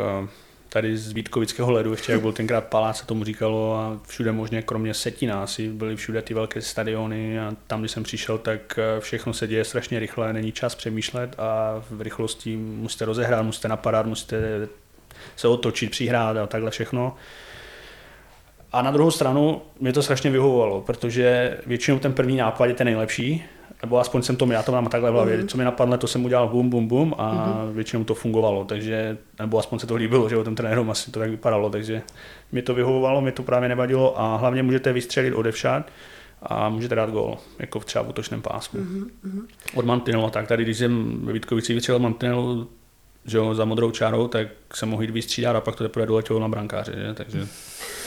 [0.69, 4.63] tady z Vítkovického ledu, ještě jak byl tenkrát palác, se tomu říkalo a všude možně,
[4.63, 9.33] kromě Setina, asi byly všude ty velké stadiony a tam, když jsem přišel, tak všechno
[9.33, 14.69] se děje strašně rychle, není čas přemýšlet a v rychlosti musíte rozehrát, musíte napadat, musíte
[15.37, 17.15] se otočit, přihrát a takhle všechno.
[18.73, 22.85] A na druhou stranu mě to strašně vyhovovalo, protože většinou ten první nápad je ten
[22.85, 23.45] nejlepší,
[23.83, 25.47] nebo aspoň jsem to, já to mám takhle v hlavě, mm-hmm.
[25.47, 27.73] co mi napadne, to jsem udělal bum, bum, bum a mm-hmm.
[27.73, 31.21] většinou to fungovalo, takže, nebo aspoň se to líbilo, že o tom trenérům asi to
[31.21, 32.03] tak vypadalo, takže
[32.53, 35.91] mi to vyhovovalo, mi to právě nevadilo a hlavně můžete vystřelit odevšad
[36.43, 38.81] a můžete dát gól, jako třeba v útočném pásmu.
[38.81, 39.47] Mm-hmm.
[39.75, 42.69] Od mantinelu, tak tady, když jsem ve Vítkovici vystřelil mantinelu,
[43.27, 46.41] že jo, za modrou čárou, tak se mohl jít vystřídat a pak to teprve doletělo
[46.41, 47.15] na brankáře, že?
[47.15, 47.49] takže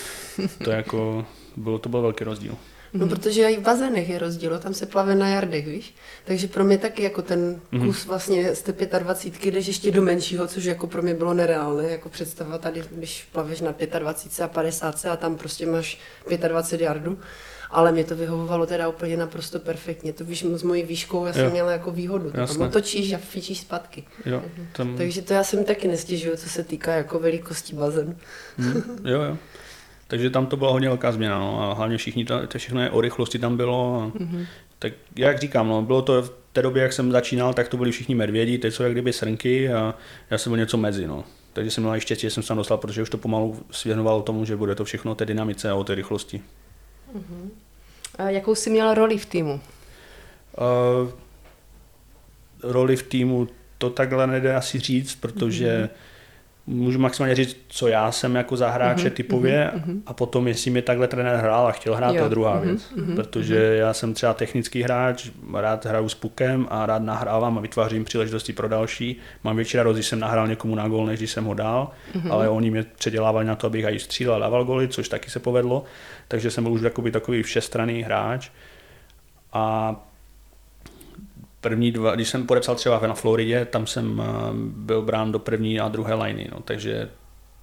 [0.63, 1.25] to jako,
[1.57, 2.55] bylo, to byl velký rozdíl.
[2.93, 3.09] No, mm.
[3.09, 5.95] protože i v bazénech je rozdíl, tam se plave na jardech, víš.
[6.25, 7.87] Takže pro mě taky jako ten mhm.
[7.87, 11.83] kus vlastně z té 25 jdeš ještě do menšího, což jako pro mě bylo nereálné,
[11.83, 15.99] jako představa tady, když plaveš na 25 a 50 a tam prostě máš
[16.47, 17.19] 25 jardů
[17.71, 20.13] ale mě to vyhovovalo teda úplně naprosto perfektně.
[20.13, 21.51] To víš, s mojí výškou já jsem jo.
[21.51, 22.31] měla jako výhodu.
[22.31, 24.03] Tam otočíš a fičíš zpátky.
[24.25, 24.97] Jo, tam...
[24.97, 28.15] Takže to já jsem taky nestěžuju, co se týká jako velikosti bazénu.
[28.57, 29.37] Mm, jo, jo.
[30.07, 32.89] Takže tam to byla hodně velká změna, no, a hlavně všichni, to, to všechno je
[32.89, 34.01] o rychlosti tam bylo.
[34.01, 34.45] A, mm-hmm.
[34.79, 37.91] Tak jak říkám, no, bylo to v té době, jak jsem začínal, tak to byli
[37.91, 39.95] všichni medvědi, teď jsou jak kdyby srnky a
[40.29, 41.07] já jsem byl něco mezi.
[41.07, 41.23] No.
[41.53, 44.45] Takže jsem měl ještě že jsem se tam dostal, protože už to pomalu svěřovalo tomu,
[44.45, 46.41] že bude to všechno o té dynamice a o té rychlosti.
[47.15, 47.49] Uh-huh.
[48.17, 49.61] A jakou jsi měla roli v týmu?
[50.57, 51.11] Uh,
[52.63, 56.08] roli v týmu to takhle nejde asi říct, protože uh-huh
[56.69, 60.01] můžu maximálně říct, co já jsem jako za hráče uh-huh, typově uh-huh.
[60.05, 62.17] a potom, jestli mi takhle trenér hrál a chtěl hrát, jo.
[62.17, 62.91] to je druhá uh-huh, věc.
[62.95, 63.79] Uh-huh, Protože uh-huh.
[63.79, 68.53] já jsem třeba technický hráč, rád hraju s pukem a rád nahrávám a vytvářím příležitosti
[68.53, 69.17] pro další.
[69.43, 72.33] Mám větší radost, když jsem nahrál někomu na gol, než když jsem ho dal, uh-huh.
[72.33, 75.39] ale oni mě předělávali na to, abych i střílel a dával goly, což taky se
[75.39, 75.83] povedlo.
[76.27, 78.49] Takže jsem byl už takový všestranný hráč.
[79.53, 79.95] A
[81.61, 84.25] první dva, když jsem podepsal třeba na Floridě, tam jsem eh,
[84.63, 87.09] byl brán do první a druhé liney, no, takže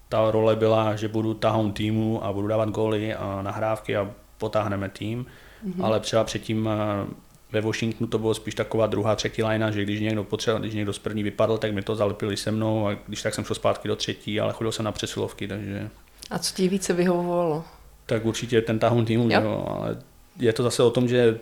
[0.08, 4.88] ta role byla, že budu tahoun týmu a budu dávat góly a nahrávky a potáhneme
[4.88, 5.26] tým,
[5.66, 5.84] mm-hmm.
[5.84, 7.06] ale třeba předtím eh,
[7.52, 10.92] ve Washingtonu to bylo spíš taková druhá, třetí linea, že když někdo potřeboval, když někdo
[10.92, 13.88] z první vypadl, tak mi to zalepili se mnou a když tak jsem šel zpátky
[13.88, 15.90] do třetí, ale chodil jsem na přesilovky, takže...
[16.30, 17.64] A co ti více vyhovovalo?
[18.06, 19.64] Tak určitě ten tahoun týmu, jo.
[19.68, 19.96] ale
[20.38, 21.38] je to zase o tom, že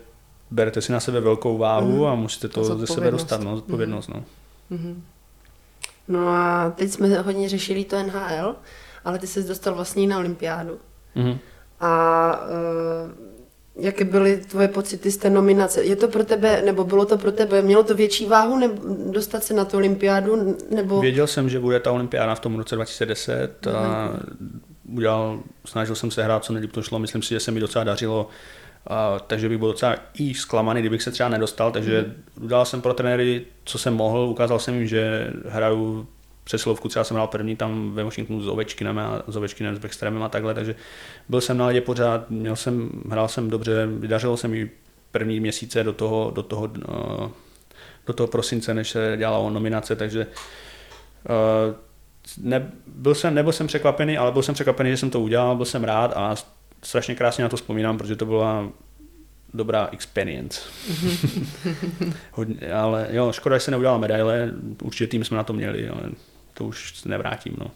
[0.50, 2.06] berete si na sebe velkou váhu mm.
[2.06, 4.08] a musíte to ze sebe dostat, no, zodpovědnost.
[4.08, 4.24] No.
[4.70, 5.02] Mm.
[6.08, 8.56] no a teď jsme hodně řešili to NHL,
[9.04, 10.78] ale ty jsi dostal vlastně na olympiádu.
[11.14, 11.38] Mm.
[11.80, 13.34] A uh,
[13.76, 15.82] jaké byly tvoje pocity z té nominace?
[15.82, 19.44] Je to pro tebe, nebo bylo to pro tebe, mělo to větší váhu nebo dostat
[19.44, 20.56] se na tu olympiádu?
[20.70, 21.00] Nebo...
[21.00, 24.10] Věděl jsem, že bude ta olympiáda v tom roce 2010 a
[24.92, 27.84] udělal, snažil jsem se hrát, co nejlíp to šlo, myslím si, že se mi docela
[27.84, 28.28] dařilo
[29.26, 32.44] takže bych byl docela i zklamaný, kdybych se třeba nedostal, takže mm.
[32.44, 36.08] udělal jsem pro trenéry, co jsem mohl, ukázal jsem jim, že hraju
[36.44, 40.22] přesilovku, třeba jsem hrál první tam ve Washingtonu s Ovečkinem a s Ovečkinem, s Backstremem
[40.22, 40.74] a takhle, takže
[41.28, 44.70] byl jsem na ledě pořád, měl jsem, hrál jsem dobře, vydařilo se mi
[45.10, 47.28] první měsíce do toho, do toho, eh,
[48.06, 50.26] do toho prosince, než se dělala o nominace, takže
[51.26, 51.74] eh,
[52.38, 55.64] ne, byl jsem, nebyl jsem překvapený, ale byl jsem překvapený, že jsem to udělal, byl
[55.64, 56.36] jsem rád a
[56.84, 58.68] strašně krásně na to vzpomínám, protože to byla
[59.54, 60.60] dobrá experience.
[62.32, 64.50] Hodně, ale jo, škoda, že se neudělala medaile,
[64.82, 66.02] určitě tým jsme na to měli, ale
[66.54, 67.56] to už se nevrátím.
[67.58, 67.70] No.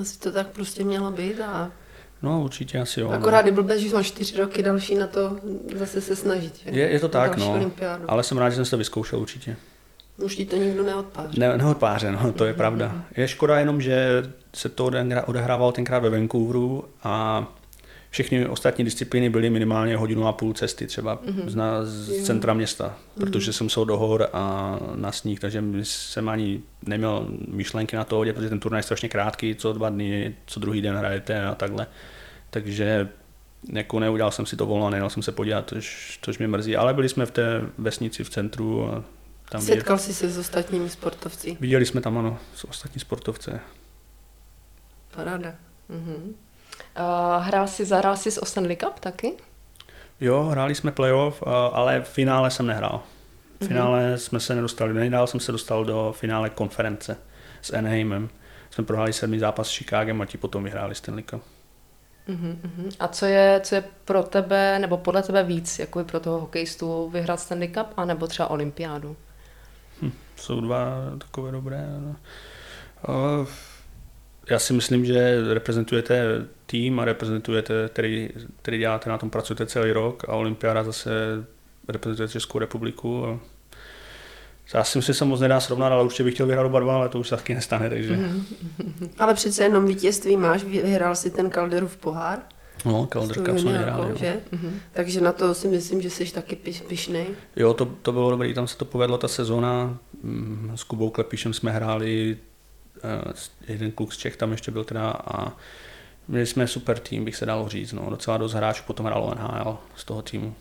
[0.00, 1.70] Asi to tak prostě mělo být a
[2.22, 3.10] No určitě asi jo.
[3.10, 3.48] akorát no.
[3.48, 5.36] je blbé, že máš čtyři roky další na to
[5.74, 6.60] zase se snažit.
[6.64, 6.70] Že?
[6.70, 7.52] Je, je to tak, no.
[7.52, 8.04] olympiádu.
[8.08, 9.56] Ale jsem rád, že jsem to vyzkoušel určitě.
[10.16, 11.40] Už ti to nikdo neodpáří.
[11.40, 13.04] Ne, neodpáře, no, to je pravda.
[13.16, 14.22] Je škoda jenom, že
[14.54, 17.46] se to odehrá- odehrávalo tenkrát ve Vancouveru a
[18.14, 21.84] všechny ostatní disciplíny byly minimálně hodinu a půl cesty třeba mm-hmm.
[21.84, 27.28] z centra města, protože jsem šel do hor a na sníh, takže jsem ani neměl
[27.48, 30.96] myšlenky na to protože ten turnaj je strašně krátký, co dva dny, co druhý den
[30.96, 31.86] hrajete a takhle.
[32.50, 33.08] Takže
[33.72, 36.76] jako neudělal jsem si to volno a nejel jsem se podívat, což, což mě mrzí,
[36.76, 39.04] ale byli jsme v té vesnici v centru a
[39.50, 41.56] tam vidět- Setkal jsi se s ostatními sportovci.
[41.60, 43.60] Viděli jsme tam, ano, s ostatní sportovce.
[45.16, 45.54] Paráda.
[45.88, 46.34] Mhm.
[46.96, 49.32] A hrál jsi, zahrál jsi s Stanley Cup taky?
[50.20, 53.02] Jo, hráli jsme playoff, a- ale v finále jsem nehrál.
[53.60, 57.16] V finále jsme se nedostali, nejdál jsem se dostal do finále konference
[57.62, 58.28] s Anaheimem.
[58.70, 61.42] Jsme prohráli sedmý zápas s Chicagem a ti potom vyhráli Stanley Cup.
[62.28, 62.88] Mhm, mhm.
[63.00, 66.40] A co je, co je pro tebe, nebo podle tebe víc, jako je pro toho
[66.40, 69.16] hokejistu vyhrát Stanley Cup, anebo třeba olympiádu?
[70.36, 70.86] Jsou dva
[71.18, 71.86] takové dobré.
[72.00, 72.16] No.
[73.14, 73.46] A
[74.50, 78.30] Já si myslím, že reprezentujete tým a reprezentujete, který,
[78.62, 81.10] který děláte na tom, pracujete celý rok a olympiáda zase
[81.88, 83.26] reprezentuje Českou republiku.
[83.26, 83.40] A
[84.74, 86.94] já si myslím, že se moc nedá srovnat, ale určitě bych chtěl vyhrát oba dva,
[86.94, 88.16] ale to už se taky nestane, takže...
[88.16, 89.08] Mm-hmm.
[89.18, 92.38] Ale přece jenom vítězství máš, vyhrál si ten Calderův pohár.
[92.84, 94.10] No, Cup jsme vyhráli.
[94.10, 94.16] jo.
[94.16, 94.40] že?
[94.92, 97.26] Takže na to si myslím, že jsi taky piš, pišnej.
[97.56, 99.98] Jo, to, to bylo dobré, tam se to povedlo ta sezóna.
[100.22, 102.36] Mm, S Kubou Klepišem jsme hráli,
[103.68, 105.52] jeden kluk z Čech tam ještě byl teda a
[106.28, 107.92] měli jsme super tým, bych se dalo říct.
[107.92, 108.10] No.
[108.10, 110.54] Docela dost hráčů potom hrálo NHL z toho týmu.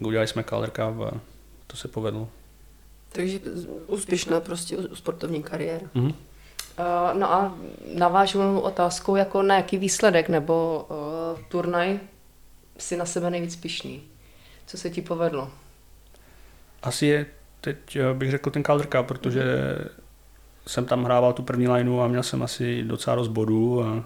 [0.00, 1.20] Udělali jsme Calder Cup a
[1.66, 2.28] to se povedlo.
[3.12, 3.40] Takže
[3.86, 5.86] úspěšná prostě sportovní kariéra.
[5.94, 6.06] Mhm.
[6.06, 7.58] Uh, no a
[7.94, 12.00] navážu otázkou, jako na jaký výsledek nebo uh, turnaj
[12.78, 14.02] si na sebe nejvíc pišný?
[14.66, 15.50] Co se ti povedlo?
[16.82, 17.26] Asi je
[17.64, 19.44] teď eh, bych řekl ten Calder Cup, protože
[20.66, 24.04] jsem tam hrával tu první lineu a měl jsem asi docela dost bodů a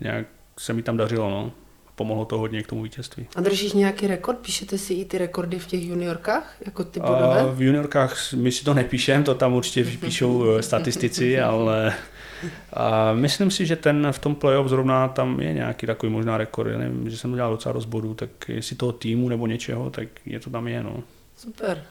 [0.00, 0.26] nějak
[0.58, 1.30] se mi tam dařilo.
[1.30, 1.52] No.
[1.94, 3.26] Pomohlo to hodně k tomu vítězství.
[3.36, 4.38] A držíš nějaký rekord?
[4.38, 6.56] Píšete si i ty rekordy v těch juniorkách?
[6.66, 7.54] Jako ty A bodové?
[7.54, 11.94] v juniorkách my si to nepíšeme, to tam určitě píšou eh, statistici, ale
[12.72, 16.70] a myslím si, že ten v tom playoff zrovna tam je nějaký takový možná rekord.
[16.70, 20.08] Já nevím, že jsem udělal docela dost bodů, tak jestli toho týmu nebo něčeho, tak
[20.26, 20.82] je to tam je.
[20.82, 21.02] No.
[21.36, 21.82] Super.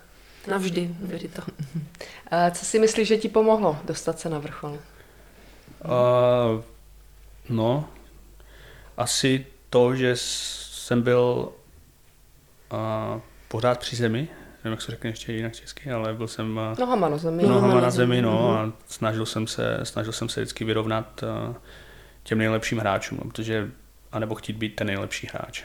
[0.48, 1.42] Navždy, věři to.
[1.42, 4.78] Uh, co si myslíš, že ti pomohlo dostat se na vrchol?
[5.84, 6.62] A,
[7.50, 7.90] no,
[8.98, 11.50] asi to, že jsem byl
[12.72, 14.28] a, pořád při zemi,
[14.64, 17.44] nevím, jak se řekne ještě jinak česky, ale byl jsem a, Nohama na zemi.
[17.44, 18.58] nohama Nohama na zemi, zemi, no, mhm.
[18.58, 21.56] a snažil jsem se, snažil jsem se vždycky vyrovnat a,
[22.24, 23.72] těm nejlepším hráčům, no, protože,
[24.12, 25.64] anebo chtít být ten nejlepší hráč.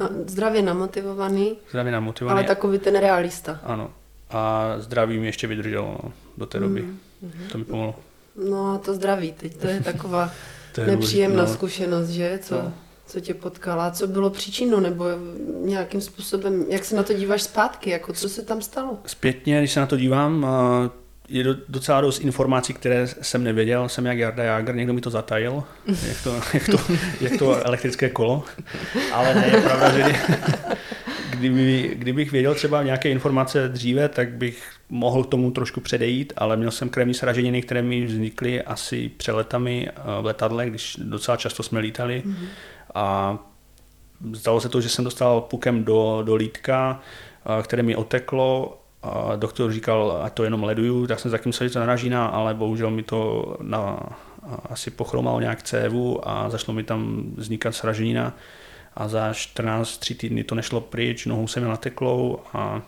[0.00, 2.38] No, zdravě namotivovaný, Zdravě namotivovaný.
[2.38, 3.60] ale takový ten realista.
[3.64, 3.90] Ano.
[4.30, 6.84] A zdraví mi ještě vydrželo no, do té doby.
[7.52, 7.94] To mi pomohlo.
[8.50, 10.30] No a to zdraví teď, to je taková
[10.74, 11.48] To je nepříjemná no.
[11.52, 12.38] zkušenost, že?
[12.42, 12.72] Co, No.
[13.06, 13.90] co tě potkala?
[13.90, 14.80] Co bylo příčinou?
[14.80, 15.04] Nebo
[15.64, 17.90] nějakým způsobem, jak se na to díváš zpátky?
[17.90, 18.98] Jako, co se tam stalo?
[19.06, 20.46] Zpětně, když se na to dívám,
[21.28, 23.88] je do- docela dost informací, které jsem nevěděl.
[23.88, 25.64] Jsem jak Jarda Jágr, někdo mi to zatajil,
[26.08, 26.78] jak to, jak to,
[27.20, 28.44] jak to elektrické kolo.
[29.12, 30.18] Ale ne, je pravda, že kdy-
[31.38, 36.56] kdyby, kdybych věděl třeba nějaké informace dříve, tak bych mohl k tomu trošku předejít, ale
[36.56, 41.62] měl jsem krevní sraženiny, které mi vznikly asi přeletami eh, v letadle, když docela často
[41.62, 42.22] jsme lítali.
[42.94, 43.38] A
[44.34, 47.00] Stalo se to, že jsem dostal pukem do, do lítka,
[47.44, 48.78] a, které mi oteklo.
[49.12, 52.90] A doktor říkal, ať to jenom leduju, tak jsem zatím se to naražína, ale bohužel
[52.90, 58.36] mi to na, a, asi pochromalo nějak cévu a začalo mi tam vznikat sraženina.
[58.94, 62.82] A za 14 3 týdny to nešlo pryč, nohou jsem měl nateklou a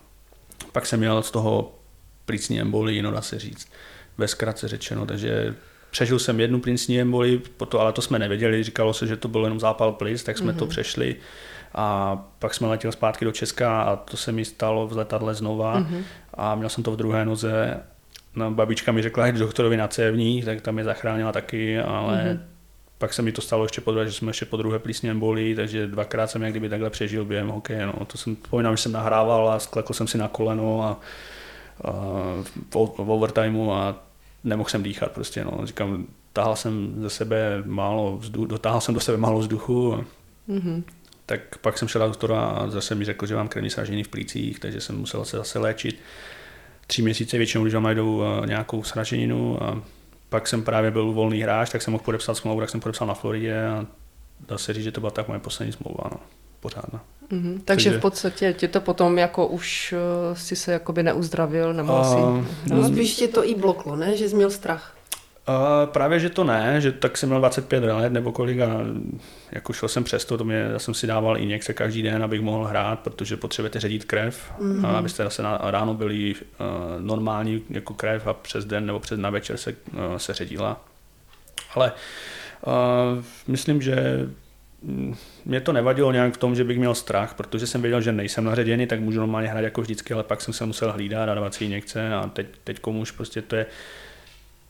[0.72, 1.72] pak jsem měl z toho
[2.26, 3.68] plicní embolii, no dá se říct,
[4.18, 5.54] ve zkratce řečeno, takže
[5.90, 9.44] přežil jsem jednu plicní embolii, potom, ale to jsme nevěděli, říkalo se, že to byl
[9.44, 10.59] jenom zápal plic, tak jsme mm-hmm.
[10.59, 11.16] to přešli
[11.74, 15.81] a pak jsme letěli zpátky do Česka a to se mi stalo v letadle znova
[15.81, 16.02] mm-hmm.
[16.35, 17.81] a měl jsem to v druhé noze.
[18.37, 22.40] No, babička mi řekla, k doktorovi na cévní, tak tam je zachránila taky, ale mm-hmm.
[22.98, 25.54] pak se mi to stalo ještě po druhé, že jsme ještě po druhé plísně bolí,
[25.54, 27.87] takže dvakrát jsem jak kdyby takhle přežil během hokeje.
[27.87, 28.04] No.
[28.07, 31.00] To jsem, vzpomínám, že jsem nahrával a sklekl jsem si na koleno a,
[31.85, 31.92] a
[32.42, 33.96] v, v overtimeu a
[34.44, 35.44] nemohl jsem dýchat prostě.
[35.44, 35.66] No.
[35.66, 39.94] Říkám, tahal jsem ze sebe málo vzduchu, dotáhl jsem do sebe málo vzduchu.
[39.94, 40.04] A,
[40.48, 40.83] Mm-hmm.
[41.28, 44.08] Tak pak jsem šel do doktora a zase mi řekl, že mám krevní sraženiny v
[44.08, 46.00] plících, takže jsem musel se zase léčit.
[46.86, 49.82] Tři měsíce většinou, když vám najdou eh, nějakou sraženinu a
[50.28, 53.14] pak jsem právě byl volný hráč, tak jsem mohl podepsat smlouvu, tak jsem podepsal na
[53.14, 53.86] Floridě a
[54.48, 56.20] dá se říct, že to byla tak moje poslední smlouva, no,
[56.60, 57.04] pořádná.
[57.32, 57.60] Mm-hmm.
[57.64, 59.94] Takže v podstatě tě to potom jako už
[60.30, 62.74] uh, si se jakoby neuzdravil, nemohl uh, si...
[62.74, 64.16] No, spíš tě to i bloklo, ne?
[64.16, 64.97] Že jsi měl strach.
[65.48, 68.80] Uh, právě, že to ne, že tak jsem měl 25 let nebo kolik a
[69.52, 72.64] jako šel jsem přesto, to mě, já jsem si dával injekce každý den, abych mohl
[72.64, 74.87] hrát, protože potřebujete ředit krev, mm-hmm.
[74.87, 76.40] a abyste zase na, ráno byli uh,
[76.98, 80.84] normální jako krev a přes den nebo přes na večer se, uh, se ředila.
[81.74, 81.92] Ale
[82.66, 84.28] uh, myslím, že
[85.44, 88.44] mě to nevadilo nějak v tom, že bych měl strach, protože jsem věděl, že nejsem
[88.44, 91.54] naředěný, tak můžu normálně hrát jako vždycky, ale pak jsem se musel hlídat a dávat
[91.54, 93.66] si injekce a teď, teď komu už prostě to je,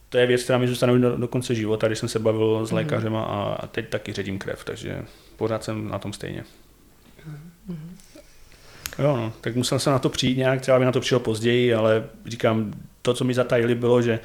[0.08, 2.70] to je věc, která mi zůstane do, do konce života, když jsem se bavil s
[2.70, 2.76] mhm.
[2.76, 5.02] lékařem a, a teď taky ředím krev, takže
[5.36, 6.44] pořád jsem na tom stejně.
[7.70, 7.76] Mm-hmm.
[8.98, 11.74] Jo, no, tak musel jsem na to přijít nějak, třeba by na to přišel později,
[11.74, 14.20] ale říkám, to, co mi zatajili, bylo, že,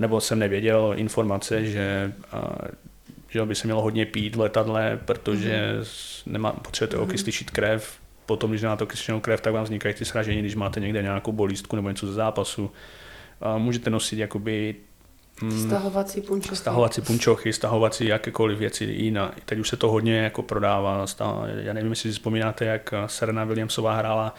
[0.00, 2.12] nebo jsem nevěděl informace, že
[3.30, 6.32] že by se mělo hodně pít v letadle, protože mm-hmm.
[6.32, 7.02] nemá, potřebujete mm-hmm.
[7.02, 11.02] okysličit krev, potom, když máte okysličenou krev, tak vám vznikají ty sražení, když máte někde
[11.02, 12.70] nějakou bolístku nebo něco ze zápasu.
[13.40, 14.74] A můžete nosit jakoby
[15.66, 16.56] stahovací punčochy.
[16.56, 19.34] Stahovací punčochy, stahovací jakékoliv věci jiná.
[19.44, 21.06] Teď už se to hodně jako prodává.
[21.56, 24.34] Já nevím, jestli si vzpomínáte, jak Serena Williamsová hrála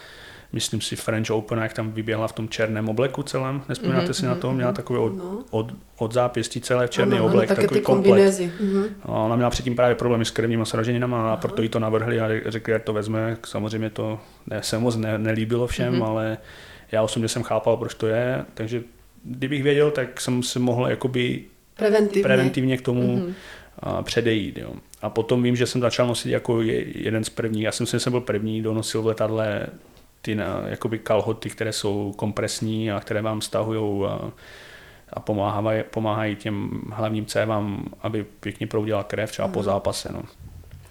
[0.52, 3.62] myslím si French Open, jak tam vyběhla v tom černém obleku celém.
[3.68, 4.46] Nespomínáte mm-hmm, si na to?
[4.46, 5.44] Mhm, měla takový od, no.
[5.50, 8.34] od, od zápěstí celé černý ano, oblek, ano, takový ty komplet.
[8.34, 8.88] Mm-hmm.
[9.02, 12.72] Ona měla předtím právě problémy s krevními sraženinami a proto jí to navrhli a řekli,
[12.72, 13.36] jak to vezme.
[13.46, 16.04] Samozřejmě to ne, se moc ne, nelíbilo všem, mm-hmm.
[16.04, 16.38] ale
[16.92, 18.82] já osobně jsem chápal, proč to je, takže
[19.24, 21.44] kdybych věděl, tak jsem se mohl jakoby
[21.76, 23.34] preventivně, preventivně k tomu mm-hmm.
[23.78, 24.58] a předejít.
[24.58, 24.72] Jo.
[25.02, 26.62] A potom vím, že jsem začal nosit jako
[26.94, 29.66] jeden z prvních, já jsem si, jsem byl první, kdo nosil v letadle
[30.22, 34.32] ty na, jakoby kalhoty, které jsou kompresní a které vám stahují a,
[35.12, 39.54] a pomáhají, pomáhají těm hlavním cévám, aby pěkně proudila krev třeba mm.
[39.54, 39.64] po mhm.
[39.64, 40.08] zápase.
[40.12, 40.22] No.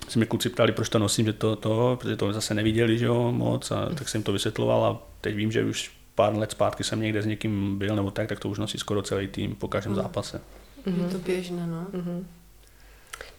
[0.08, 3.06] Se mi kluci ptali, proč to nosím, že to, to protože to zase neviděli že
[3.06, 6.84] jo, moc, a tak jsem to vysvětloval a teď vím, že už pár let zpátky
[6.84, 9.68] jsem někde s někým byl nebo tak, tak to už nosí skoro celý tým po
[9.68, 10.02] každém mm.
[10.02, 10.42] zápase.
[10.88, 11.04] Mm-hmm.
[11.04, 11.88] Je to běžné, no.
[11.94, 12.24] Mm-hmm.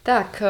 [0.03, 0.43] Tak,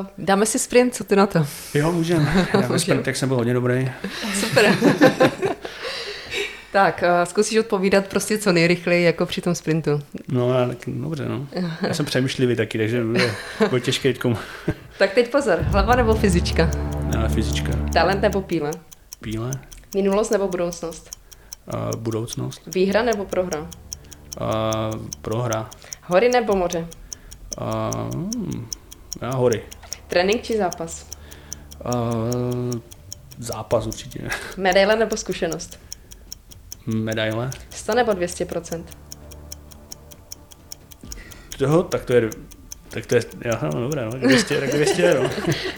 [0.00, 1.46] uh, dáme si sprint, co ty na to?
[1.74, 2.48] Jo, můžeme.
[2.52, 3.90] Dáme sprint, jak jsem byl hodně dobrý.
[4.34, 4.76] Super.
[6.72, 10.00] tak, uh, zkusíš odpovídat prostě co nejrychleji, jako při tom sprintu.
[10.28, 11.48] No, tak, dobře, no.
[11.88, 14.36] Já jsem přemýšlivý taky, takže bude, těžké jít komu.
[14.98, 16.70] tak teď pozor, hlava nebo fyzička?
[17.16, 17.72] No, fyzička.
[17.92, 18.70] Talent nebo píle?
[19.20, 19.50] Píle.
[19.94, 21.10] Minulost nebo budoucnost?
[21.74, 22.62] Uh, budoucnost.
[22.66, 23.60] Výhra nebo prohra?
[23.60, 23.66] Uh,
[25.22, 25.70] prohra.
[26.02, 26.86] Hory nebo moře?
[27.60, 28.30] Uh,
[29.22, 29.62] já hory.
[30.06, 31.06] Trénink či zápas?
[31.84, 32.80] Uh,
[33.38, 34.28] zápas určitě.
[34.56, 35.78] Medaile nebo zkušenost?
[36.86, 37.50] Medaile.
[37.70, 38.84] 100 nebo 200%
[41.58, 42.30] Toho, tak to je,
[42.88, 45.30] tak to je, aha, no dobré, no, 200, tak 200, no.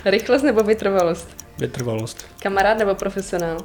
[0.11, 1.29] Rychlost nebo vytrvalost?
[1.59, 2.27] Vytrvalost.
[2.42, 3.59] Kamarád nebo profesionál?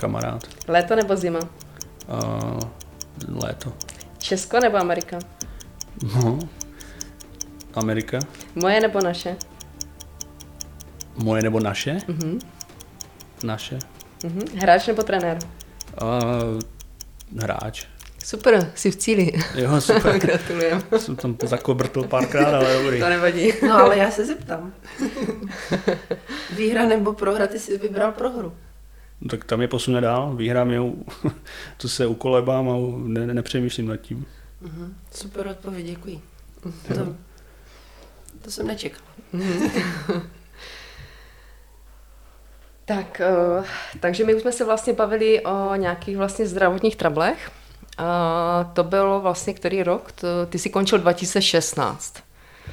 [0.00, 0.46] Kamarád.
[0.68, 1.38] Léto nebo zima?
[1.38, 2.60] Uh,
[3.42, 3.72] léto.
[4.18, 5.18] Česko nebo Amerika?
[6.14, 6.38] No,
[7.74, 8.18] Amerika.
[8.54, 9.36] Moje nebo naše?
[11.16, 11.98] Moje nebo naše?
[12.08, 12.38] Mhm.
[13.44, 13.78] Naše.
[14.24, 14.40] Mhm.
[14.58, 15.38] Hráč nebo trenér?
[16.02, 16.60] Uh,
[17.42, 17.86] hráč.
[18.24, 19.32] Super, jsi v cíli.
[19.54, 20.18] Jo, super.
[20.20, 20.82] Gratulujem.
[20.96, 23.00] Jsem tam zakobrtl párkrát, ale dobrý.
[23.00, 23.52] To nevadí.
[23.68, 24.72] No ale já se zeptám.
[26.56, 28.52] Výhra nebo prohra, ty jsi vybral prohru.
[29.20, 30.80] No, tak tam je posune dál, výhrám je,
[31.76, 34.26] to se ukolebám a ne, nepřemýšlím nad tím.
[34.62, 34.92] Uh-huh.
[35.10, 36.20] Super odpověď, děkuji.
[36.88, 37.14] To,
[38.42, 39.02] to jsem nečekal.
[42.84, 43.22] tak,
[43.58, 43.64] uh,
[44.00, 47.50] takže my už jsme se vlastně bavili o nějakých vlastně zdravotních trablech.
[48.00, 50.12] Uh, to bylo vlastně který rok?
[50.12, 52.22] To, ty jsi končil 2016.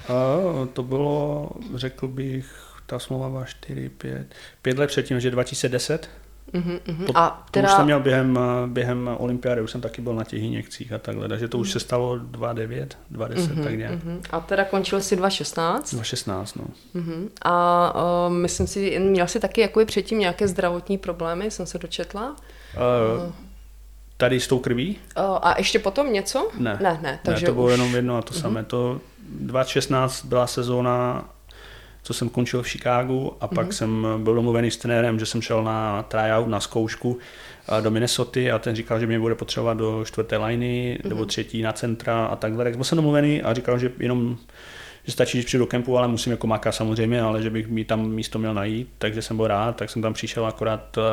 [0.10, 6.10] Uh, to bylo, řekl bych, ta smlouva byla 4, 5, 5 let předtím, že 2010.
[6.54, 7.12] Uh-huh, uh-huh.
[7.16, 7.68] A teda...
[7.68, 10.98] To už jsem měl během, během olympiády, už jsem taky byl na těch injekcích a
[10.98, 13.94] takhle, takže to už se stalo 2,9, 2,10, uh-huh, tak nějak.
[13.94, 14.22] Uh-huh.
[14.30, 15.80] A teda končil si 2,16?
[15.80, 16.66] 2,16, no.
[17.02, 17.30] Uh-huh.
[17.42, 17.94] A
[18.28, 22.30] uh, myslím si, měl jsi taky jako předtím nějaké zdravotní problémy, jsem se dočetla?
[22.30, 23.34] Uh, uh.
[24.18, 24.98] Tady s tou krví?
[25.18, 26.52] Uh, a ještě potom něco?
[26.58, 27.72] Ne, ne, ne, takže ne to bylo už...
[27.72, 28.42] jenom jedno a to uh-huh.
[28.42, 28.64] samé.
[28.64, 31.26] To 2016 byla sezóna
[32.08, 33.72] co jsem končil v Chicagu a pak mm-hmm.
[33.72, 37.18] jsem byl domluvený s trenérem, že jsem šel na tryout, na zkoušku
[37.82, 41.10] do Minnesota a ten říkal, že mě bude potřebovat do čtvrté liney mm-hmm.
[41.10, 42.64] nebo třetí na centra a takhle.
[42.64, 44.38] Tak byl jsem domluvený a říkal, že jenom
[45.04, 47.86] že stačí, že přijdu do kempu, ale musím jako makat samozřejmě, ale že bych mi
[47.86, 51.04] tam místo měl najít, takže jsem byl rád, tak jsem tam přišel akorát uh,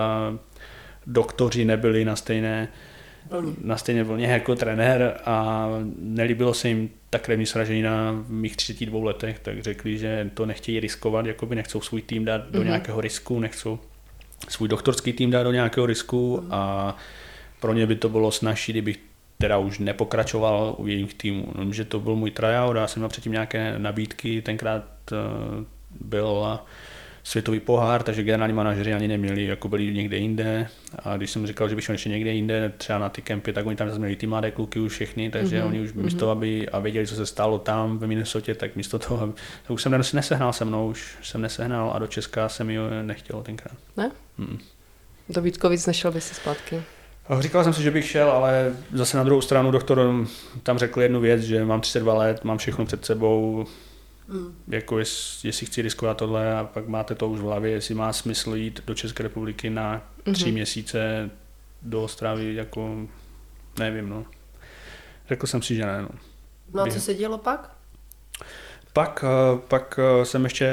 [1.06, 2.68] doktoři nebyli na stejné
[3.62, 5.68] na stejné vlně jako trenér a
[5.98, 10.80] nelíbilo se jim ta krevní sražení na mých 32 letech, tak řekli, že to nechtějí
[10.80, 12.64] riskovat, jakoby nechcou svůj tým dát do mm-hmm.
[12.64, 13.78] nějakého risku, nechcou
[14.48, 16.54] svůj doktorský tým dát do nějakého risku mm-hmm.
[16.54, 16.96] a
[17.60, 18.98] pro ně by to bylo snažší, kdybych
[19.38, 21.46] teda už nepokračoval u jejich týmů.
[21.54, 25.64] No, že to byl můj tryout, já jsem měl předtím nějaké nabídky, tenkrát uh,
[26.00, 26.60] byl
[27.24, 30.68] světový pohár, takže generální manažeři ani neměli, jako byli někde jinde.
[30.98, 33.66] A když jsem říkal, že bych šel ještě někde jinde, třeba na ty kempy, tak
[33.66, 35.66] oni tam měli ty mladé kluky už všechny, takže mm-hmm.
[35.66, 38.98] oni už místo, toho, aby a věděli, co se stalo tam ve Minnesota, tak místo
[38.98, 39.34] toho,
[39.66, 43.42] to už jsem nesehnal se mnou, už jsem nesehnal a do Česka jsem ji nechtěl
[43.42, 43.76] tenkrát.
[43.96, 44.10] Ne?
[44.38, 44.58] Mm.
[45.28, 46.82] Do Vítkovic nešel by si zpátky?
[47.40, 50.26] Říkal jsem si, že bych šel, ale zase na druhou stranu doktor
[50.62, 53.66] tam řekl jednu věc, že mám 32 let, mám všechno před sebou,
[54.28, 54.54] mm.
[54.68, 58.12] jako jest, jestli chci riskovat tohle a pak máte to už v hlavě, jestli má
[58.12, 60.02] smysl jít do České republiky na
[60.32, 60.52] tři mm-hmm.
[60.52, 61.30] měsíce
[61.82, 63.08] do Ostravy, jako
[63.78, 64.24] nevím, no.
[65.28, 66.08] Řekl jsem si, že ne, no.
[66.74, 67.76] No a co se dělo pak?
[68.92, 70.72] Pak, eh, pak eh, jsem ještě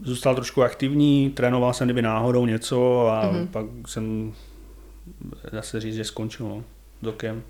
[0.00, 3.46] zůstal trošku aktivní, trénoval jsem kdyby náhodou něco a mm-hmm.
[3.46, 4.34] pak jsem
[5.52, 6.64] zase říct, že skončil no,
[7.02, 7.42] dokem.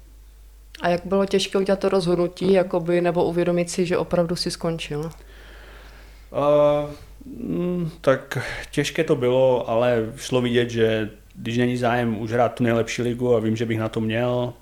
[0.81, 5.11] A jak bylo těžké udělat to rozhodnutí, jakoby, nebo uvědomit si, že opravdu si skončil?
[6.31, 6.91] Uh,
[8.01, 8.39] tak
[8.71, 13.37] těžké to bylo, ale šlo vidět, že když není zájem už hrát tu nejlepší ligu
[13.37, 14.53] a vím, že bych na to měl,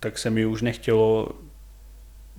[0.00, 1.28] tak se mi už nechtělo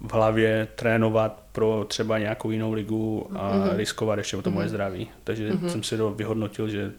[0.02, 3.76] v hlavě trénovat pro třeba nějakou jinou ligu a mm-hmm.
[3.76, 4.54] riskovat ještě o to mm-hmm.
[4.54, 5.10] moje zdraví.
[5.24, 5.68] Takže mm-hmm.
[5.68, 6.92] jsem si to vyhodnotil, že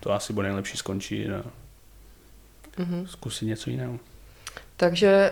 [0.00, 1.42] to asi bude nejlepší skončit a
[2.78, 3.06] mm-hmm.
[3.06, 3.98] zkusit něco jiného.
[4.80, 5.30] Takže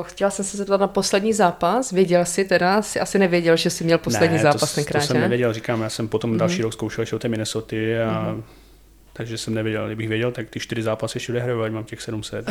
[0.00, 1.92] uh, chtěla jsem se zeptat na poslední zápas.
[1.92, 5.06] Věděl jsi teda, jsi asi nevěděl, že jsi měl poslední ne, zápas to, tenkrát, to
[5.06, 6.38] jsem nevěděl, říkám, já jsem potom mm-hmm.
[6.38, 8.42] další rok zkoušel ještě o té Minnesota a mm-hmm.
[9.12, 12.50] takže jsem nevěděl, kdybych věděl, tak ty čtyři zápasy ještě odehraju, ať mám těch 700.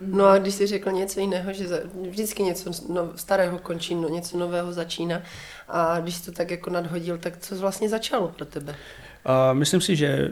[0.00, 1.66] no a když jsi řekl něco jiného, že
[2.10, 5.22] vždycky něco no, starého končí, no, něco nového začíná
[5.68, 8.74] a když to tak jako nadhodil, tak co vlastně začalo pro tebe?
[9.26, 10.28] Uh, myslím si, že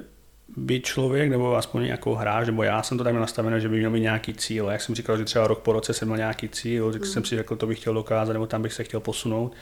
[0.57, 3.79] by člověk, nebo aspoň nějakou hráč, nebo já jsem to tak měl nastavené, že by
[3.79, 4.69] měl mít nějaký cíl.
[4.71, 7.07] Jak jsem říkal, že třeba rok po roce jsem měl nějaký cíl, tak mm.
[7.07, 9.53] jsem si řekl, to bych chtěl dokázat, nebo tam bych se chtěl posunout,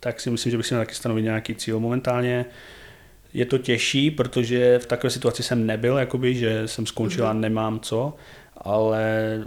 [0.00, 1.80] tak si myslím, že bych si měl taky stanovit nějaký cíl.
[1.80, 2.44] Momentálně
[3.32, 7.40] je to těžší, protože v takové situaci jsem nebyl, jakoby, že jsem skončil a mhm.
[7.40, 8.14] nemám co,
[8.56, 9.44] ale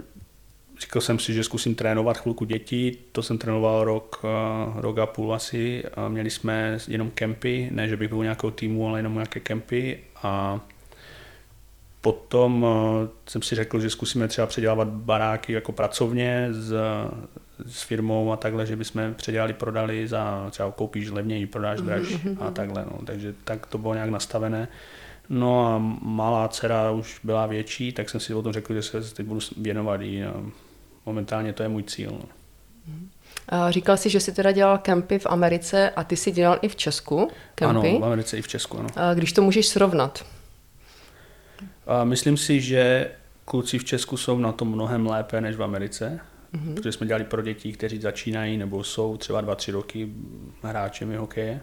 [0.80, 5.06] říkal jsem si, že zkusím trénovat chvilku dětí, to jsem trénoval rok, eh, rok a
[5.06, 9.14] půl asi a měli jsme jenom kempy, ne, že bych byl nějakou týmu, ale jenom
[9.14, 10.60] nějaké kempy a
[12.04, 12.70] Potom uh,
[13.28, 16.72] jsem si řekl, že zkusíme třeba předělávat baráky jako pracovně s,
[17.66, 22.36] s firmou a takhle, že bychom předělali, prodali za třeba koupíš levněji, prodáš draž mm-hmm.
[22.40, 22.84] a takhle.
[22.84, 22.98] No.
[23.06, 24.68] Takže tak to bylo nějak nastavené.
[25.28, 29.14] No a malá dcera už byla větší, tak jsem si o tom řekl, že se
[29.14, 30.24] teď budu věnovat jí.
[30.24, 30.34] A
[31.06, 32.10] momentálně to je můj cíl.
[32.12, 33.70] No.
[33.70, 36.76] Říkal jsi, že jsi teda dělal kempy v Americe a ty jsi dělal i v
[36.76, 37.88] Česku kempy?
[37.88, 38.88] Ano, v Americe i v Česku, ano.
[39.14, 40.24] Když to můžeš srovnat,
[41.86, 43.10] a myslím si, že
[43.44, 46.20] kluci v Česku jsou na tom mnohem lépe než v Americe,
[46.54, 46.74] mm-hmm.
[46.74, 50.12] protože jsme dělali pro děti, kteří začínají nebo jsou třeba 2-3 roky
[50.62, 51.60] hráčemi hokeje.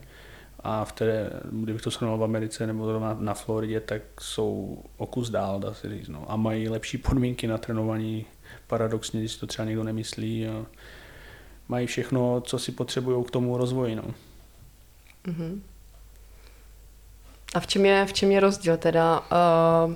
[0.64, 5.06] A v té, kdybych to srovnal v Americe nebo na, na Floridě, tak jsou o
[5.06, 6.08] kus dál, dá se říct.
[6.08, 6.32] No.
[6.32, 8.26] A mají lepší podmínky na trénování,
[8.68, 10.48] paradoxně, když to třeba někdo nemyslí.
[10.48, 10.66] A
[11.68, 13.96] mají všechno, co si potřebují k tomu rozvoji.
[13.96, 14.04] No.
[15.26, 15.60] Mm-hmm.
[17.56, 19.94] A v čem je, v čem je rozdíl teda, uh,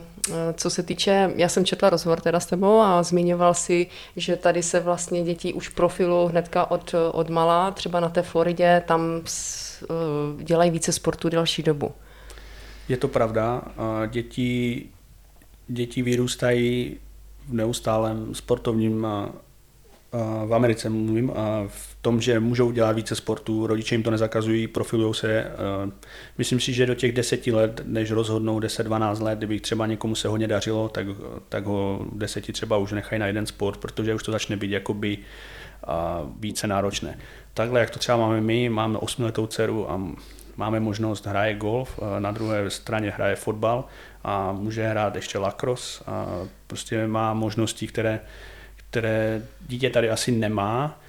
[0.53, 4.63] co se týče, já jsem četla rozhovor teda s tebou a zmiňoval si, že tady
[4.63, 10.41] se vlastně děti už profilu hnedka od, od malá, třeba na té Floridě, tam uh,
[10.41, 11.91] dělají více sportu delší dobu.
[12.89, 13.61] Je to pravda.
[14.07, 14.85] Děti,
[15.67, 16.97] děti vyrůstají
[17.47, 19.07] v neustálém sportovním
[20.45, 21.31] v Americe mluvím,
[21.67, 25.51] v tom, že můžou dělat více sportů, rodiče jim to nezakazují, profilují se.
[26.37, 30.27] Myslím si, že do těch deseti let, než rozhodnou 10-12 let, kdyby třeba někomu se
[30.27, 31.07] hodně dařilo, tak,
[31.49, 35.17] tak ho deseti třeba už nechají na jeden sport, protože už to začne být jakoby
[36.39, 37.17] více náročné.
[37.53, 40.01] Takhle, jak to třeba máme my, máme osmiletou dceru a
[40.57, 43.85] máme možnost hraje golf, na druhé straně hraje fotbal
[44.23, 46.27] a může hrát ještě lacrosse a
[46.67, 48.19] prostě má možnosti, které
[48.95, 50.99] které dítě tady asi nemá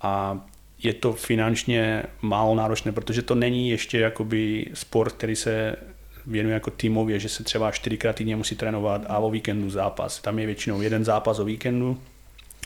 [0.00, 0.40] a
[0.82, 5.76] je to finančně málo náročné, protože to není ještě jakoby sport, který se
[6.26, 10.20] věnuje jako týmově, že se třeba čtyřikrát týdně musí trénovat a o víkendu zápas.
[10.20, 12.00] Tam je většinou jeden zápas o víkendu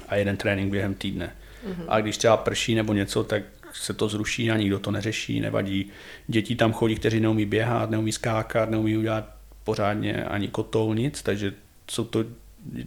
[0.09, 1.27] a jeden trénink během týdne.
[1.66, 1.85] Mm-hmm.
[1.89, 5.91] A když třeba prší nebo něco, tak se to zruší a nikdo to neřeší, nevadí.
[6.27, 9.29] Děti tam chodí, kteří neumí běhat, neumí skákat, neumí udělat
[9.64, 11.55] pořádně ani kotou, nic, takže
[11.91, 12.25] jsou to,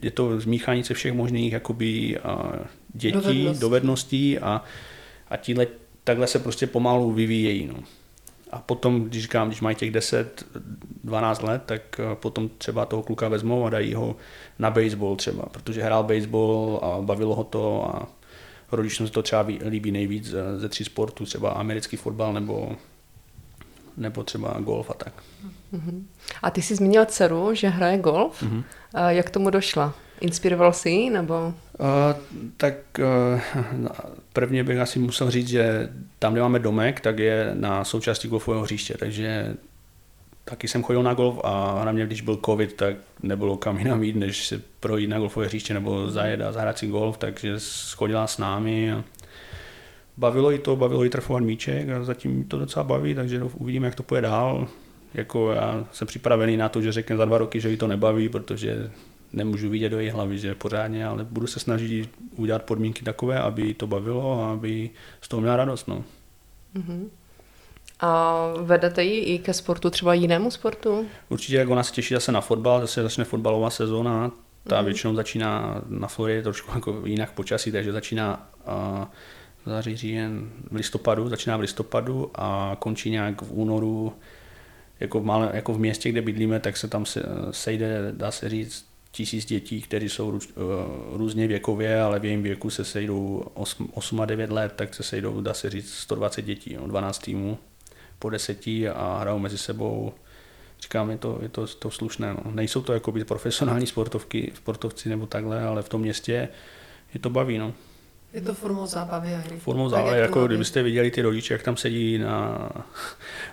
[0.02, 2.52] je to zmíchání se všech možných jakoby, a
[2.94, 4.62] dětí, dovedností, dovedností a,
[5.28, 5.66] a tíhle,
[6.04, 7.66] takhle se prostě pomalu vyvíjejí.
[7.66, 7.74] No.
[8.50, 10.46] A potom, když říkám, když mají těch 10,
[11.04, 14.16] 12 let, tak potom třeba toho kluka vezmou a dají ho
[14.58, 18.08] na baseball třeba, protože hrál baseball a bavilo ho to a
[18.72, 22.76] rodičům se to třeba líbí nejvíc ze tří sportů, třeba americký fotbal nebo,
[23.96, 25.22] nebo třeba golf a tak.
[25.72, 26.02] Uh-huh.
[26.42, 28.44] A ty jsi zmínil dceru, že hraje golf.
[28.94, 29.94] A jak tomu došla?
[30.20, 31.34] Inspiroval jsi ji, nebo?
[31.44, 31.54] Uh,
[32.56, 33.40] tak uh,
[34.32, 35.88] prvně bych asi musel říct, že
[36.18, 39.56] tam, kde máme domek, tak je na součástí golfového hřiště, takže
[40.44, 44.16] taky jsem chodil na golf a hlavně když byl covid, tak nebylo kam jinam jít,
[44.16, 48.38] než se projít na golfové hřiště nebo zajet a zahrát si golf, takže schodila s
[48.38, 49.04] námi a
[50.16, 53.94] bavilo jí to, bavilo jí trefovat míček a zatím to docela baví, takže uvidíme, jak
[53.94, 54.68] to půjde dál.
[55.14, 58.28] Jako já jsem připravený na to, že řekne za dva roky, že jí to nebaví,
[58.28, 58.90] protože
[59.32, 63.74] nemůžu vidět do její hlavy, že pořádně, ale budu se snažit udělat podmínky takové, aby
[63.74, 64.90] to bavilo a aby
[65.20, 65.88] z toho měla radost.
[65.88, 66.04] No.
[66.76, 67.08] Mm-hmm.
[68.00, 71.06] A vedete ji i ke sportu, třeba jinému sportu?
[71.28, 74.30] Určitě, jak ona se těší zase na fotbal, zase začne fotbalová sezóna,
[74.68, 74.84] ta mm.
[74.84, 79.04] většinou začíná na Floridě trošku jako jinak počasí, takže začíná uh,
[79.66, 84.12] září, říjen, v listopadu, začíná v listopadu a končí nějak v únoru,
[85.00, 88.48] jako v, malé, jako v městě, kde bydlíme, tak se tam se, sejde, dá se
[88.48, 93.44] říct, tisíc dětí, které jsou růz, uh, různě věkově, ale v jejím věku se sejdou
[93.54, 97.18] 8, 8 a 9 let, tak se sejdou, dá se říct, 120 dětí, no, 12
[97.18, 97.58] týmů
[98.18, 100.12] po deseti a hrajou mezi sebou.
[100.80, 102.34] Říkám, je to, je to, to slušné.
[102.34, 102.50] No.
[102.50, 106.48] Nejsou to jako profesionální sportovky, sportovci nebo takhle, ale v tom městě
[107.14, 107.58] je to baví.
[107.58, 107.74] No.
[108.34, 109.56] Je to formou zábavy a hry.
[109.58, 112.68] Formou zábavy, jako kdybyste viděli ty rodiče, jak tam sedí na,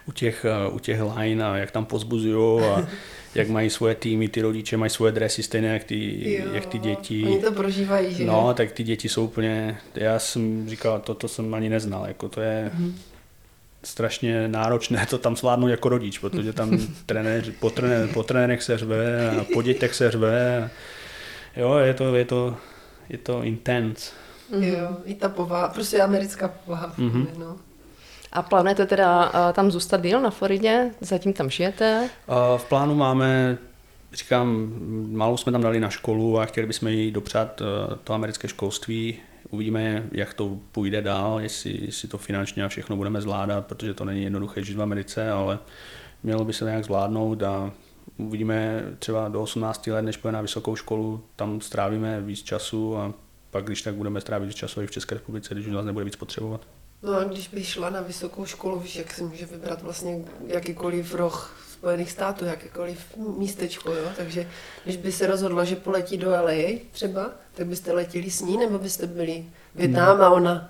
[0.06, 2.88] u, těch, u těch line a jak tam pozbuzují a
[3.36, 6.80] jak mají svoje týmy, ty rodiče mají svoje dresy stejné jak ty, jo, jak ty
[6.80, 7.24] děti.
[7.26, 8.26] Oni to prožívají, že?
[8.26, 12.42] No, tak ty děti jsou úplně, já jsem říkal, toto jsem ani neznal, jako to
[12.42, 12.94] je, mm-hmm
[13.86, 18.78] strašně náročné to tam zvládnout jako rodič, protože tam trenér, po, trenér, po trenérech se
[18.78, 20.64] řve a po dětech se řve.
[20.64, 20.70] A,
[21.60, 22.58] jo, je to, je to,
[23.10, 24.12] je to intense.
[24.52, 26.94] Jo, i ta povaha, prostě americká povaha.
[26.98, 27.28] Mm-hmm.
[27.38, 27.58] No.
[28.32, 30.92] A plánujete teda uh, tam zůstat díl na Floridě?
[31.02, 32.10] Zatím tam žijete?
[32.28, 33.58] Uh, v plánu máme,
[34.14, 34.74] říkám,
[35.12, 37.68] malou jsme tam dali na školu a chtěli bychom jí dopřát uh,
[38.04, 39.18] to americké školství.
[39.50, 44.06] Uvidíme, jak to půjde dál, jestli, jestli to finančně a všechno budeme zvládat, protože to
[44.06, 45.60] není jednoduché žít v Americe, ale
[46.24, 47.72] mělo by se nějak zvládnout a
[48.18, 53.14] uvidíme třeba do 18 let, než půjde na vysokou školu, tam strávíme víc času a
[53.56, 56.62] pak když tak budeme strávit i v České republice, když nás nebude víc potřebovat.
[57.04, 61.16] No a když by šla na vysokou školu, víš, jak se může vybrat vlastně jakýkoliv
[61.16, 63.00] roh Spojených států, jakékoliv
[63.38, 64.08] místečko, jo?
[64.18, 64.48] takže
[64.84, 68.80] když by se rozhodla, že poletí do LA třeba, tak byste letěli s ní, nebo
[68.80, 69.46] byste byli
[69.76, 70.70] Větnam a ona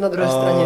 [0.00, 0.64] na druhé straně?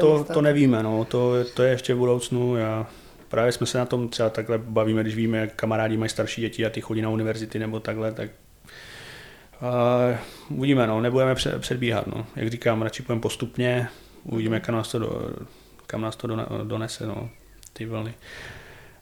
[0.00, 1.04] To, to nevíme, no.
[1.04, 2.56] to, to je ještě v budoucnu.
[2.56, 2.86] Já,
[3.28, 6.66] právě jsme se na tom třeba takhle bavíme, když víme, jak kamarádi mají starší děti
[6.66, 8.30] a ty chodí na univerzity nebo takhle, tak
[9.60, 12.06] uh, uvidíme, no, nebudeme předbíhat.
[12.06, 12.26] No.
[12.36, 13.88] Jak říkám, radši půjdeme postupně,
[14.24, 15.30] uvidíme, kam nás to, do,
[15.86, 16.28] kam nás to
[16.64, 17.30] donese, no,
[17.72, 18.14] ty vlny.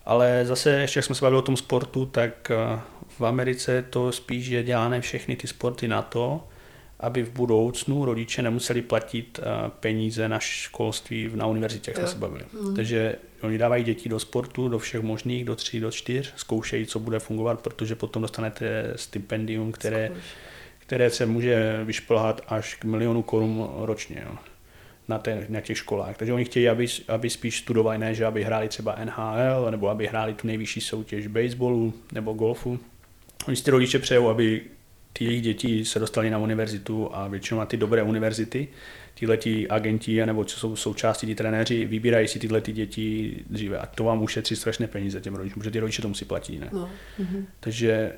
[0.04, 2.80] Ale zase, ještě jak jsme se bavili o tom sportu, tak eh,
[3.18, 6.48] v Americe to spíš je dělané všechny ty sporty na to,
[7.02, 12.18] aby v budoucnu rodiče nemuseli platit eh, peníze na školství na univerzitě, jak jsme se
[12.18, 12.44] bavili.
[12.60, 12.76] Mm.
[12.76, 16.98] Takže oni dávají děti do sportu, do všech možných, do tří, do čtyř, zkoušejí, co
[16.98, 20.12] bude fungovat, protože potom dostanete stipendium, které,
[20.78, 24.22] které se může vyšplhat až k milionu korun ročně.
[24.26, 24.36] Jo
[25.08, 26.16] na, té, na těch školách.
[26.16, 30.06] Takže oni chtějí, aby, aby spíš studovali, ne, že aby hráli třeba NHL, nebo aby
[30.06, 32.78] hráli tu nejvyšší soutěž baseballu nebo golfu.
[33.46, 34.62] Oni si ty rodiče přejou, aby
[35.12, 38.68] ty jejich děti se dostali na univerzitu a většinou na ty dobré univerzity.
[39.14, 43.78] Tyhle ti agenti, nebo co jsou součástí, ti trenéři, vybírají si tyhle ty děti dříve.
[43.78, 46.58] A to vám ušetří strašné peníze těm rodičům, protože ty rodiče to musí platit.
[46.58, 46.68] Ne?
[46.72, 46.90] No.
[47.20, 47.44] Mm-hmm.
[47.60, 48.12] Takže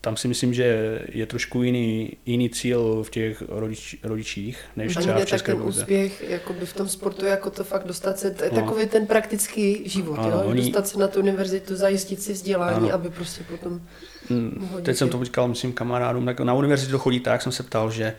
[0.00, 5.20] tam si myslím, že je trošku jiný, jiný cíl v těch rodič, rodičích, než třeba
[5.20, 8.60] v České ten úspěch jakoby v tom sportu, jako to fakt dostat se, je no.
[8.60, 10.42] takový ten praktický život, ano, jo?
[10.46, 10.62] Oni...
[10.62, 12.94] dostat se na tu univerzitu, zajistit si vzdělání, ano.
[12.94, 13.80] aby prostě potom
[14.28, 17.62] hmm, Teď jsem to říkal, myslím, kamarádům, tak na univerzitu to chodí tak, jsem se
[17.62, 18.14] ptal, že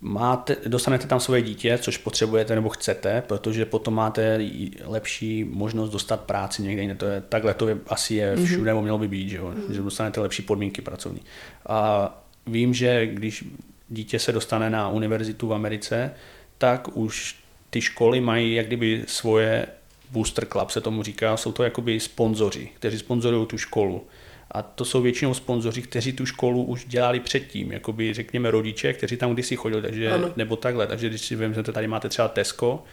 [0.00, 4.40] máte, dostanete tam svoje dítě, což potřebujete nebo chcete, protože potom máte
[4.84, 6.94] lepší možnost dostat práci někde jinde.
[6.94, 8.46] To je, takhle to je, asi je mhm.
[8.46, 9.54] všude, nebo mělo by být, že, jo?
[9.56, 9.72] Mm-hmm.
[9.72, 11.20] že dostanete lepší podmínky pracovní.
[11.66, 12.10] A
[12.46, 13.44] vím, že když
[13.88, 16.10] dítě se dostane na univerzitu v Americe,
[16.58, 17.36] tak už
[17.70, 19.66] ty školy mají jak kdyby svoje
[20.10, 24.06] Booster Club se tomu říká, jsou to jakoby sponzoři, kteří sponzorují tu školu.
[24.50, 29.16] A to jsou většinou sponzoři, kteří tu školu už dělali předtím, jakoby řekněme rodiče, kteří
[29.16, 30.32] tam kdysi chodili, takže, ano.
[30.36, 30.86] nebo takhle.
[30.86, 32.84] Takže když si vezmete, tady máte třeba Tesco,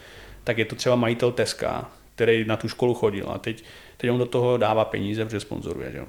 [0.43, 3.63] tak je to třeba majitel Teska, který na tu školu chodil a teď,
[3.97, 5.91] teď on do toho dává peníze, protože sponzoruje.
[5.91, 5.99] Že?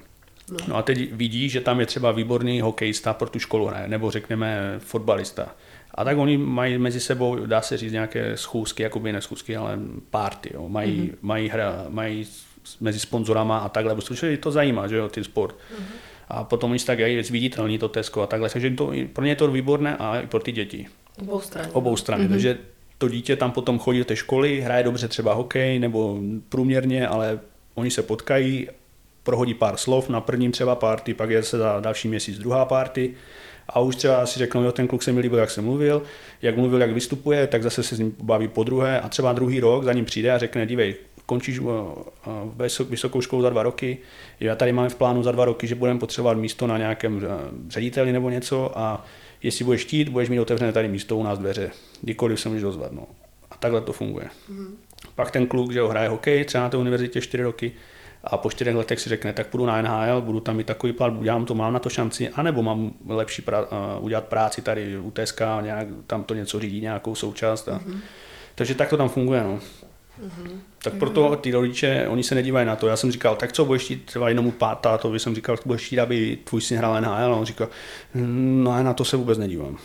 [0.50, 0.58] No.
[0.68, 4.10] no a teď vidí, že tam je třeba výborný hokejista pro tu školu hraje, nebo
[4.10, 5.54] řekněme fotbalista.
[5.94, 9.78] A tak oni mají mezi sebou, dá se říct, nějaké schůzky, jakoby ne schůzky, ale
[10.10, 10.50] párty.
[10.54, 10.68] Jo.
[10.68, 11.16] Mají, mm-hmm.
[11.22, 12.26] mají, hra, mají
[12.80, 15.54] mezi sponzorama a takhle, protože to zajímá, že jo, ten sport.
[15.54, 15.96] Mm-hmm.
[16.28, 19.36] A potom oni tak je zviditelný to Tesco a takhle, takže to, pro ně je
[19.36, 20.86] to výborné a i pro ty děti.
[21.20, 21.68] Obou strany.
[21.72, 22.30] Obou strany, mm-hmm.
[22.30, 22.58] takže
[22.98, 27.38] to dítě tam potom chodí do té školy, hraje dobře třeba hokej nebo průměrně, ale
[27.74, 28.68] oni se potkají,
[29.22, 33.14] prohodí pár slov na prvním třeba party, pak je se za další měsíc druhá party
[33.68, 36.02] a už třeba si řeknou, jo, ten kluk se mi líbil, jak jsem mluvil,
[36.42, 39.60] jak mluvil, jak vystupuje, tak zase se s ním baví po druhé a třeba druhý
[39.60, 40.94] rok za ním přijde a řekne, dívej,
[41.26, 43.98] končíš eh, vysokou školu za dva roky,
[44.40, 47.28] já tady mám v plánu za dva roky, že budeme potřebovat místo na nějakém eh,
[47.68, 49.04] řediteli nebo něco a
[49.42, 51.70] jestli budeš chtít, budeš mít otevřené tady místo u nás dveře,
[52.02, 52.92] kdykoliv se můžeš dozvat.
[52.92, 53.06] No.
[53.50, 54.26] A takhle to funguje.
[54.48, 54.76] Mm.
[55.14, 57.72] Pak ten kluk, že ho hraje hokej, třeba na té univerzitě 4 roky,
[58.24, 61.12] a po čtyřech letech si řekne, tak půjdu na NHL, budu tam mít takový plat,
[61.18, 63.68] udělám to, mám na to šanci, anebo mám lepší pra, uh,
[64.04, 67.68] udělat práci tady u TSK, nějak, tam to něco řídí, nějakou součást.
[67.68, 67.98] A, mm-hmm.
[68.54, 69.44] Takže tak to tam funguje.
[69.44, 69.60] No.
[70.22, 70.50] Mm-hmm.
[70.82, 72.86] Tak proto ty rodiče, oni se nedívají na to.
[72.86, 75.98] Já jsem říkal, tak co budeš chtít, třeba jenom pátá, to jsem říkal, budeš chtít,
[75.98, 77.68] aby tvůj syn hrál NHL, a on říkal,
[78.14, 79.78] no na to se vůbec nedívám.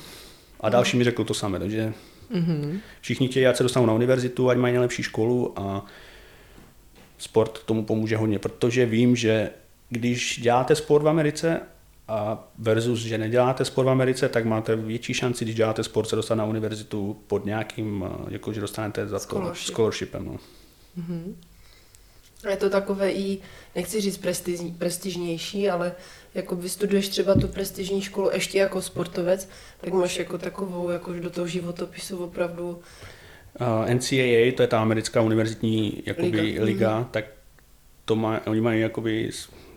[0.62, 1.94] A další mi řekl to samé, takže
[2.36, 2.80] mm-hmm.
[3.02, 5.86] všichni chtějí, ať se dostanou na univerzitu, ať mají nejlepší školu a
[7.18, 9.50] sport tomu pomůže hodně, protože vím, že
[9.90, 11.62] když děláte sport v Americe
[12.12, 16.16] a versus, že neděláte sport v Americe, tak máte větší šanci, když děláte sport, se
[16.16, 19.74] dostat na univerzitu pod nějakým, jako že dostanete za to Scholarship.
[19.74, 20.26] scholarshipem.
[20.26, 20.38] No.
[20.98, 21.36] Mm-hmm.
[22.50, 23.38] Je to takové i,
[23.76, 25.92] nechci říct prestižní, prestižnější, ale
[26.34, 29.50] jako vystuduješ třeba tu prestižní školu ještě jako sportovec,
[29.82, 32.80] tak máš jako takovou, jako do toho životopisu opravdu
[33.60, 37.06] Uh, NCAA, to je ta americká univerzitní jakoby, liga, liga mm-hmm.
[37.12, 37.26] tak
[38.06, 39.30] to má, oni mají jakoby,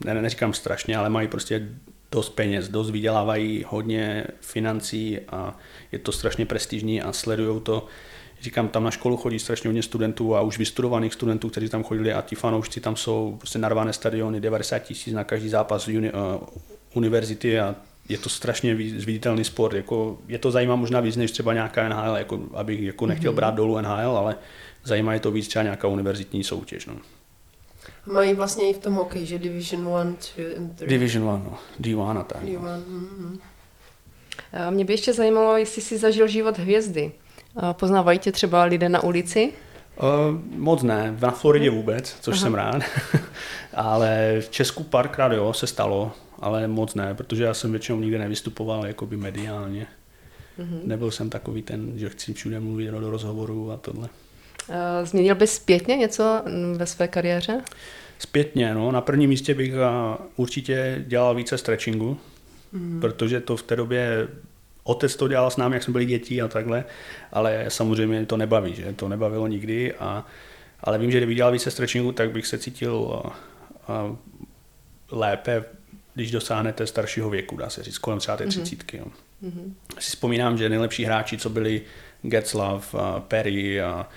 [0.05, 1.68] ne, neříkám strašně, ale mají prostě
[2.15, 5.59] dost peněz, dost vydělávají hodně financí a
[5.93, 7.87] je to strašně prestižní a sledují to.
[8.41, 12.12] Říkám, tam na školu chodí strašně hodně studentů a už vystudovaných studentů, kteří tam chodili
[12.12, 16.19] a ti fanoušci tam jsou prostě narvané stadiony, 90 tisíc na každý zápas uni, uh,
[16.95, 17.75] univerzity a
[18.09, 19.75] je to strašně viditelný sport.
[19.75, 23.37] Jako, je to zajímá možná víc než třeba nějaká NHL, jako, abych jako nechtěl mm-hmm.
[23.37, 24.37] brát dolů NHL, ale
[24.85, 26.87] zajímá je to víc třeba nějaká univerzitní soutěž.
[26.87, 26.95] No.
[28.07, 30.16] Mají vlastně i v tom hokej, že Division 1, 2 and
[30.76, 30.86] 3.
[30.86, 31.59] Division 1, no.
[31.80, 32.42] D1 a tak.
[32.42, 33.38] D1, mm-hmm.
[34.70, 37.12] Mě by ještě zajímalo, jestli jsi zažil život hvězdy.
[37.72, 39.52] Poznávají tě třeba lidé na ulici?
[40.02, 42.42] Uh, moc ne, na Floridě vůbec, což Aha.
[42.42, 42.82] jsem rád.
[43.74, 48.18] ale v Česku párkrát jo, se stalo, ale moc ne, protože já jsem většinou nikde
[48.18, 49.86] nevystupoval jakoby mediálně.
[50.59, 50.80] Mm-hmm.
[50.84, 54.09] Nebyl jsem takový ten, že chci všude mluvit do rozhovoru a tohle.
[54.69, 54.75] Uh,
[55.07, 56.43] změnil bys zpětně něco
[56.77, 57.61] ve své kariéře?
[58.19, 58.93] Zpětně, no.
[58.93, 59.73] Na prvním místě bych
[60.37, 62.19] určitě dělal více stretchingu,
[62.73, 63.01] mm.
[63.01, 64.29] protože to v té době
[64.85, 66.85] otec to dělal s námi, jak jsme byli děti a takhle,
[67.33, 70.27] ale samozřejmě to nebaví, že to nebavilo nikdy, a,
[70.81, 73.39] ale vím, že kdybych dělal více stretchingu, tak bych se cítil a,
[73.93, 74.17] a
[75.11, 75.65] lépe
[76.15, 78.51] když dosáhnete staršího věku, dá se říct, kolem třeba té mhm.
[78.51, 79.03] třicítky.
[79.45, 79.73] Mm-hmm.
[79.99, 81.83] Si vzpomínám, že nejlepší hráči, co byli
[82.23, 84.09] Getzlav, a Perry a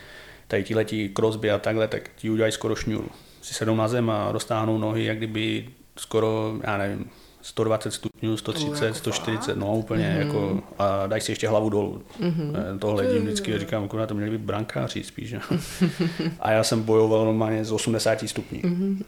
[0.47, 3.09] tady ti letí Crosby a takhle, tak ti udělají skoro šňůru.
[3.41, 7.09] Si sedou na zem a roztáhnou nohy, jak kdyby skoro, já nevím,
[7.41, 10.27] 120 stupňů, 130, jako 140, no úplně mm-hmm.
[10.27, 12.03] jako a dají si ještě hlavu dolů.
[12.19, 12.79] Mm-hmm.
[12.79, 15.33] Tohle hledím vždycky říkám, akorát to měli být brankáři spíš.
[15.33, 15.39] No.
[16.39, 18.59] a já jsem bojoval normálně z 80 stupňů.
[18.59, 19.03] Mm-hmm.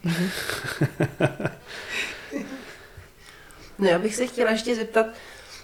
[3.80, 5.06] No já bych se chtěla ještě zeptat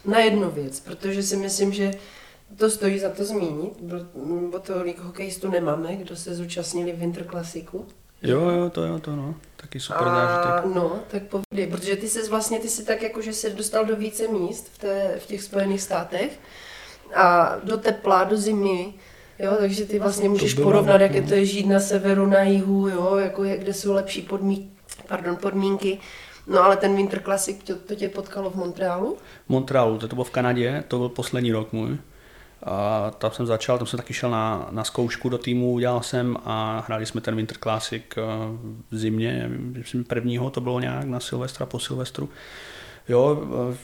[0.06, 1.92] na jednu věc, protože si myslím, že
[2.58, 3.74] to stojí za to zmínit,
[4.52, 7.86] bo tolik hokejistů nemáme, kdo se zúčastnili Winter Classicu.
[8.22, 10.76] Jo, jo, to jo, to no, taky super a, zážitek.
[10.76, 13.96] No, tak povídej, protože ty se vlastně, ty si tak jako, že se dostal do
[13.96, 16.39] více míst v, té, v těch Spojených státech
[17.16, 18.93] a do tepla, do zimy,
[19.39, 22.88] jo, takže ty vlastně můžeš porovnat, jak je to je žít na severu, na jihu,
[22.88, 24.70] jo, jako je, kde jsou lepší podmínky,
[25.08, 26.00] pardon, podmínky.
[26.48, 29.18] No ale ten Winter Classic, to, to tě potkalo v Montrealu?
[29.50, 31.98] Montrealu, to, to bylo v Kanadě, to byl poslední rok můj.
[32.64, 36.38] A tam jsem začal, tam jsem taky šel na, na zkoušku do týmu, udělal jsem
[36.45, 38.22] a hráli jsme ten Winter Classic eh,
[38.91, 42.30] v zimě, myslím prvního, to bylo nějak na Silvestra, po Silvestru.
[43.10, 43.43] Jo,
[43.74, 43.78] eh,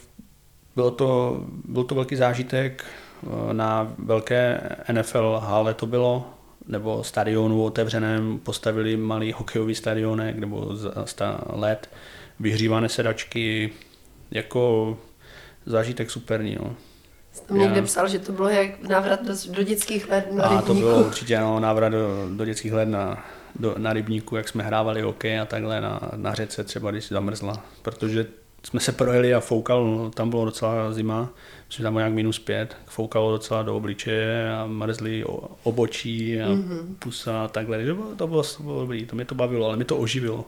[0.76, 2.86] bylo to, byl to velký zážitek,
[3.24, 4.62] eh, na velké
[4.92, 6.30] NFL hale to bylo,
[6.68, 10.76] nebo stadionu otevřeném postavili malý hokejový stadionek nebo
[11.50, 11.90] led,
[12.40, 13.74] vyhřívané sedačky,
[14.32, 14.98] jako
[15.66, 16.58] zážitek superní.
[16.60, 16.76] No.
[17.34, 20.68] Jsem někde psal, že to bylo jak návrat do, do dětských let na A rybníku.
[20.68, 23.26] to bylo určitě no, návrat do, do dětských let na,
[23.56, 27.66] do, na rybníku, jak jsme hrávali hokej a takhle na, na řece třeba, když zamrzla.
[27.82, 28.26] Protože
[28.64, 31.30] jsme se projeli a foukal, tam bylo docela zima,
[31.68, 35.24] myslím, tam bylo nějak minus pět, foukalo docela do obličeje a mrzli
[35.64, 36.96] obočí a mm-hmm.
[37.00, 37.86] pusa a takhle.
[37.86, 40.46] To bylo, to bylo, to bylo dobrý, to mě to bavilo, ale mě to oživilo.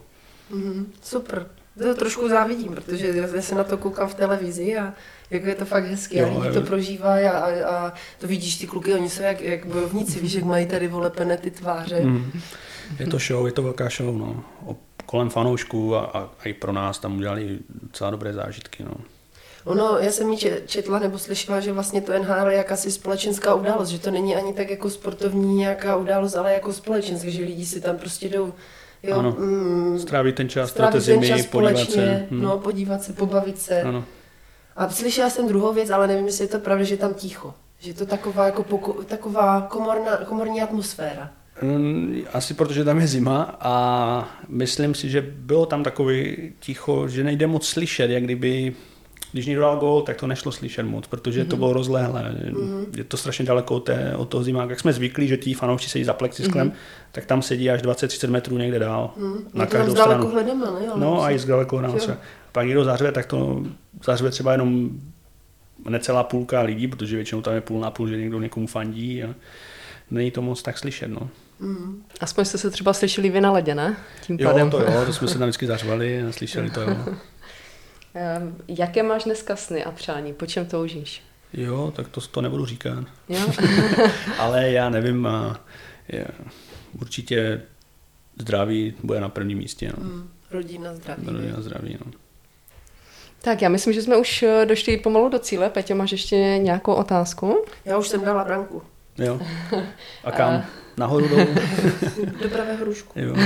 [0.52, 0.84] Mm-hmm.
[1.02, 1.46] Super.
[1.78, 4.94] To trošku závidím, protože já se na to koukám v televizi a
[5.30, 8.66] jako je to fakt hezké, a lidi to prožívají a, a, a, to vidíš, ty
[8.66, 12.00] kluky, oni jsou jak, jak bojovníci, víš, jak mají tady volepené ty tváře.
[12.00, 12.40] Mm.
[12.98, 14.44] Je to show, je to velká show, no.
[15.06, 18.94] Kolem fanoušků a, a, a, i pro nás tam udělali docela dobré zážitky, no.
[19.64, 23.88] Ono, já jsem mi četla nebo slyšela, že vlastně to NHL je jakási společenská událost,
[23.88, 27.80] že to není ani tak jako sportovní nějaká událost, ale jako společenská, že lidi si
[27.80, 28.52] tam prostě jdou
[29.06, 29.36] Jo, ano.
[29.38, 32.26] Mm, stráví ten čas, stráví ten zimy, čas podívat se.
[32.30, 32.42] Hmm.
[32.42, 33.82] No, podívat se, pobavit se.
[33.82, 34.04] Ano.
[34.76, 37.54] A slyšela jsem druhou věc, ale nevím, jestli je to pravda, že je tam ticho.
[37.78, 41.30] Že je to taková, jako poko, taková komorná, komorní atmosféra.
[41.62, 47.24] Mm, asi protože tam je zima a myslím si, že bylo tam takový ticho, že
[47.24, 48.74] nejde moc slyšet, jak kdyby
[49.34, 51.48] když někdo dal gól, tak to nešlo slyšet moc, protože mm-hmm.
[51.48, 51.58] to mhm.
[51.60, 52.34] bylo rozlehlé.
[52.50, 52.86] Mm-hmm.
[52.96, 54.70] Je to strašně daleko od, té, od toho zimáka.
[54.70, 57.12] Jak jsme zvyklí, že ti fanoušci sedí za plexisklem, mm-hmm.
[57.12, 59.10] tak tam sedí až 20-30 metrů někde dál.
[59.16, 59.34] Mm.
[59.54, 60.28] Na každou stranu.
[60.28, 60.86] Hledeme, ne?
[60.96, 62.18] no a i z daleko hledeme.
[62.52, 63.64] Pak někdo zařve, tak to
[64.04, 64.90] zařve třeba jenom
[65.88, 69.24] necelá půlka lidí, protože většinou tam je půl na půl, že někdo někomu fandí.
[69.24, 69.34] A
[70.10, 71.08] není to moc tak slyšet.
[71.08, 71.28] No.
[71.60, 72.02] Mm.
[72.20, 73.96] Aspoň jste se třeba slyšeli vy na ledě, ne?
[74.22, 74.70] Tím jo, pádem.
[74.70, 76.96] to jo, to jsme se tam vždycky zařvali a slyšeli to jo.
[78.14, 80.32] Ehm, jaké máš dneska sny a přání?
[80.32, 81.22] Po čem toužíš?
[81.52, 83.04] Jo, tak to, to nebudu říkat.
[83.28, 83.40] Jo?
[84.38, 85.60] Ale já nevím, a
[86.08, 86.26] je,
[87.00, 87.62] určitě
[88.40, 89.92] zdraví bude na prvním místě.
[89.98, 90.04] No.
[90.04, 91.22] Mm, rodina zdraví.
[91.26, 92.12] Rodina zdraví, no.
[93.42, 95.70] Tak já myslím, že jsme už eh, došli pomalu do cíle.
[95.70, 97.64] Petě, máš ještě nějakou otázku?
[97.84, 98.82] Já už jsem dala branku.
[99.18, 99.40] Jo.
[100.24, 100.64] A kam?
[100.96, 101.46] Nahoru dolů?
[102.42, 103.12] Do pravého rušku.
[103.20, 103.36] Jo.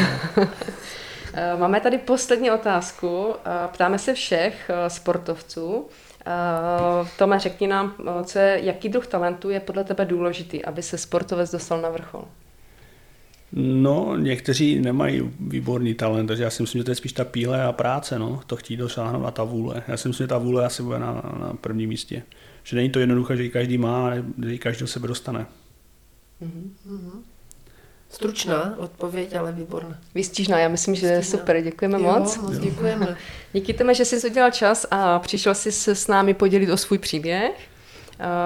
[1.35, 3.35] Eh, máme tady poslední otázku.
[3.45, 5.87] Eh, ptáme se všech eh, sportovců.
[7.18, 11.51] Tome, řekni nám, co je, jaký druh talentu je podle tebe důležitý, aby se sportovec
[11.51, 12.24] dostal na vrchol?
[13.53, 17.62] No, někteří nemají výborný talent, takže já si myslím, že to je spíš ta píle
[17.64, 19.83] a práce, no, to chtít dosáhnout a ta vůle.
[19.89, 22.22] Já si myslím, že ta vůle asi bude na, na prvním místě.
[22.62, 24.11] Že není to jednoduché, že ji každý má,
[24.47, 25.47] že každý do sebe dostane.
[26.43, 27.22] Mm-hmm.
[28.11, 29.99] Stručná odpověď, ale výborná.
[30.15, 32.39] Výstižná, já myslím, že je super, děkujeme jo, moc.
[32.39, 33.17] moc děkujeme.
[33.53, 36.99] Díky tomu, že jsi udělal čas a přišel jsi se s námi podělit o svůj
[36.99, 37.53] příběh.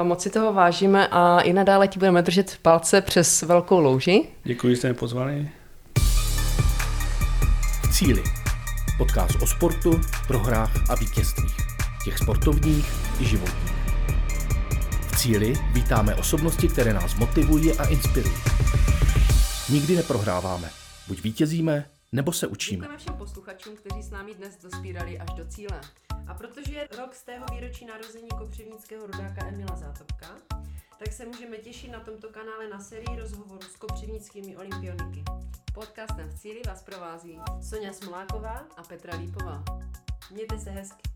[0.03, 4.29] Moc si toho vážíme a i nadále ti budeme držet palce přes velkou louži.
[4.45, 5.49] Děkuji, že jste mě pozvali.
[7.93, 8.23] Cíly.
[8.99, 11.57] Podcast o sportu, prohrách a vítězstvích.
[12.05, 13.73] Těch sportovních i životních.
[15.13, 18.35] V cíli vítáme osobnosti, které nás motivují a inspirují.
[19.73, 20.71] Nikdy neprohráváme.
[21.09, 22.77] Buď vítězíme, nebo se učíme.
[22.77, 25.81] Děkujeme všem posluchačům, kteří s námi dnes dospírali až do cíle.
[26.27, 30.27] A protože je rok z tého výročí narození kopřivnického rodáka Emila Zátopka,
[30.99, 35.25] tak se můžeme těšit na tomto kanále na sérii rozhovorů s kopřivnickými olympioniky.
[35.75, 39.65] Podcastem v cíli vás provází Sonja Smoláková a Petra Lípová.
[40.31, 41.12] Mějte se hezky.